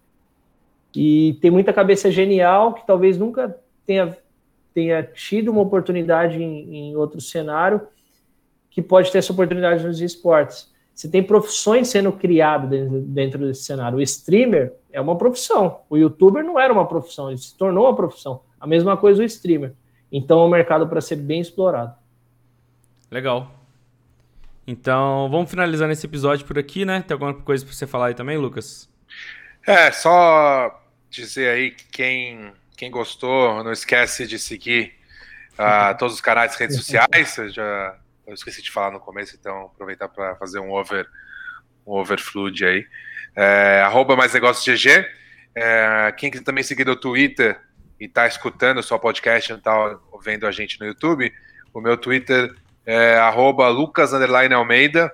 [0.94, 4.18] E tem muita cabeça genial que talvez nunca tenha,
[4.80, 7.82] tenha tido uma oportunidade em, em outro cenário
[8.70, 10.72] que pode ter essa oportunidade nos esportes.
[10.96, 13.98] Você tem profissões sendo criadas dentro, dentro desse cenário.
[13.98, 15.82] O streamer é uma profissão.
[15.90, 18.42] O youtuber não era uma profissão, ele se tornou uma profissão.
[18.60, 19.74] A mesma coisa o streamer.
[20.10, 21.94] Então é um mercado para ser bem explorado.
[23.12, 23.52] Legal.
[24.66, 27.02] Então, vamos finalizando esse episódio por aqui, né?
[27.02, 28.88] Tem alguma coisa para você falar aí também, Lucas?
[29.66, 34.94] É, só dizer aí que quem, quem gostou, não esquece de seguir
[35.56, 37.38] uh, todos os canais de redes sociais.
[37.38, 41.06] Eu já eu esqueci de falar no começo, então aproveitar para fazer um over
[41.86, 42.88] um overflood aí.
[43.36, 45.06] É, arroba mais negócios GG.
[45.54, 47.60] É, quem quiser também seguir no Twitter,
[48.00, 51.34] e está escutando o seu podcast, está vendo a gente no YouTube,
[51.74, 52.56] o meu Twitter
[52.86, 53.18] é
[53.68, 54.14] Lucas
[54.56, 55.12] Almeida.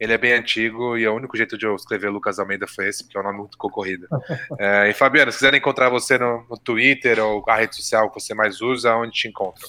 [0.00, 2.88] Ele é bem antigo e é o único jeito de eu escrever Lucas Almeida foi
[2.88, 4.08] esse, porque é um nome muito concorrido.
[4.58, 8.20] É, e Fabiano, se quiserem encontrar você no, no, Twitter ou a rede social que
[8.20, 9.68] você mais usa, onde te encontram?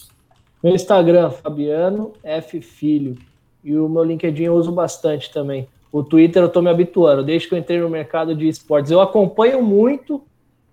[0.63, 3.17] Meu Instagram, Fabiano F Filho.
[3.63, 5.67] E o meu LinkedIn eu uso bastante também.
[5.91, 8.91] O Twitter eu estou me habituando, desde que eu entrei no mercado de esportes.
[8.91, 10.23] Eu acompanho muito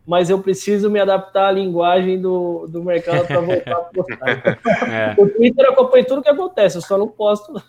[0.08, 4.58] mas eu preciso me adaptar à linguagem do, do mercado para voltar a postar.
[4.90, 5.14] É.
[5.18, 7.62] O Twitter acompanha tudo que acontece, eu só não posto.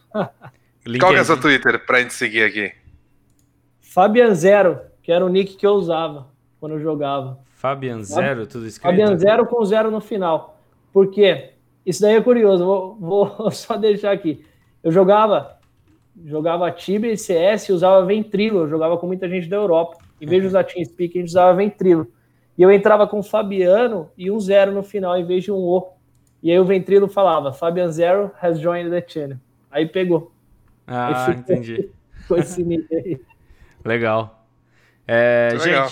[0.99, 2.71] Qual é o seu Twitter para a gente seguir aqui?
[3.81, 6.27] Fabian Zero, que era o nick que eu usava
[6.59, 7.39] quando eu jogava.
[7.55, 8.83] Fabian Zero, tudo escrito?
[8.83, 10.59] Fabian Zero com zero no final.
[10.93, 11.51] Por quê?
[11.85, 14.45] Isso daí é curioso, vou, vou só deixar aqui.
[14.83, 15.57] Eu jogava,
[16.25, 19.97] jogava Tibia e CS e usava Ventrilo, eu jogava com muita gente da Europa.
[20.21, 22.07] Em vez de usar TeamSpeak, a gente usava Ventrilo.
[22.57, 25.55] E eu entrava com o Fabiano e um zero no final em vez de um
[25.55, 25.93] O.
[26.43, 29.37] E aí o Ventrilo falava, Fabian Zero has joined the channel.
[29.71, 30.31] Aí pegou.
[30.89, 31.89] Ah, entendi.
[32.27, 33.19] Com esse aí.
[33.85, 34.45] Legal.
[35.07, 35.91] É, gente, legal.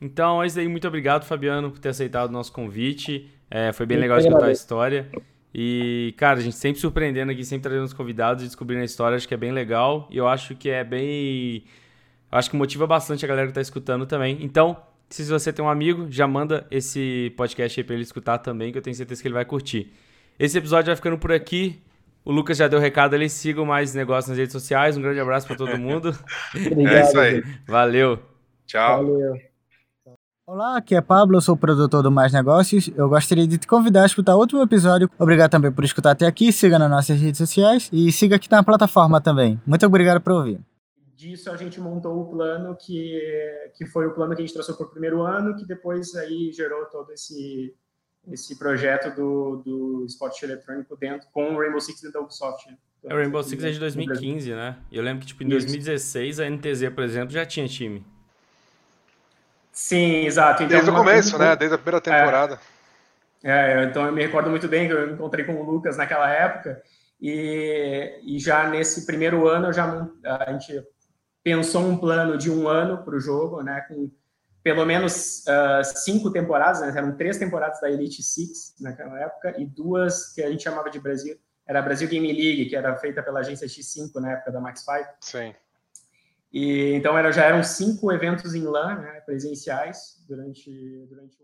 [0.00, 0.68] então é isso aí.
[0.68, 3.30] Muito obrigado, Fabiano, por ter aceitado o nosso convite.
[3.50, 5.08] É, foi bem legal escutar a história.
[5.52, 9.16] E, cara, a gente sempre surpreendendo aqui, sempre trazendo os convidados e descobrindo a história,
[9.16, 10.08] acho que é bem legal.
[10.10, 11.64] E eu acho que é bem.
[12.30, 14.38] Acho que motiva bastante a galera que está escutando também.
[14.40, 14.76] Então,
[15.08, 18.78] se você tem um amigo, já manda esse podcast aí pra ele escutar também, que
[18.78, 19.92] eu tenho certeza que ele vai curtir.
[20.38, 21.82] Esse episódio vai ficando por aqui.
[22.24, 23.28] O Lucas já deu o recado ali.
[23.28, 24.96] Sigam mais negócios nas redes sociais.
[24.96, 26.16] Um grande abraço para todo mundo.
[26.54, 27.42] Obrigado, é isso aí.
[27.66, 28.18] Valeu.
[28.66, 29.04] Tchau.
[29.04, 29.34] Valeu.
[30.46, 32.90] Olá, aqui é Pablo, eu sou o produtor do Mais Negócios.
[32.96, 35.08] Eu gostaria de te convidar a escutar o último episódio.
[35.16, 36.50] Obrigado também por escutar até aqui.
[36.52, 39.60] Siga nas nossas redes sociais e siga aqui na plataforma também.
[39.64, 40.60] Muito obrigado por ouvir
[41.20, 43.20] disso a gente montou o plano que,
[43.74, 46.50] que foi o plano que a gente traçou para o primeiro ano, que depois aí
[46.50, 47.76] gerou todo esse,
[48.28, 52.68] esse projeto do, do esporte eletrônico dentro com o Rainbow Six dentro da Ubisoft.
[52.68, 52.76] Né?
[53.02, 54.76] Então, o Rainbow Six é de 2015, né?
[54.90, 58.04] E eu lembro que tipo, em 2016 a NTZ, por exemplo, já tinha time.
[59.72, 60.62] Sim, exato.
[60.62, 61.56] Então, Desde o começo, né?
[61.56, 62.60] Desde a primeira temporada.
[63.42, 66.30] É, é, então eu me recordo muito bem que eu encontrei com o Lucas naquela
[66.30, 66.82] época
[67.20, 70.82] e, e já nesse primeiro ano já a gente
[71.42, 73.80] pensou um plano de um ano para o jogo, né?
[73.88, 74.10] Com
[74.62, 76.92] pelo menos uh, cinco temporadas, né?
[76.94, 81.00] eram três temporadas da Elite Six naquela época e duas que a gente chamava de
[81.00, 84.60] Brasil, era a Brasil Game League, que era feita pela agência X5 na época da
[84.60, 85.08] Max 5.
[85.20, 85.54] Sim.
[86.52, 91.40] E então era, já eram cinco eventos em LAN, né, presenciais durante durante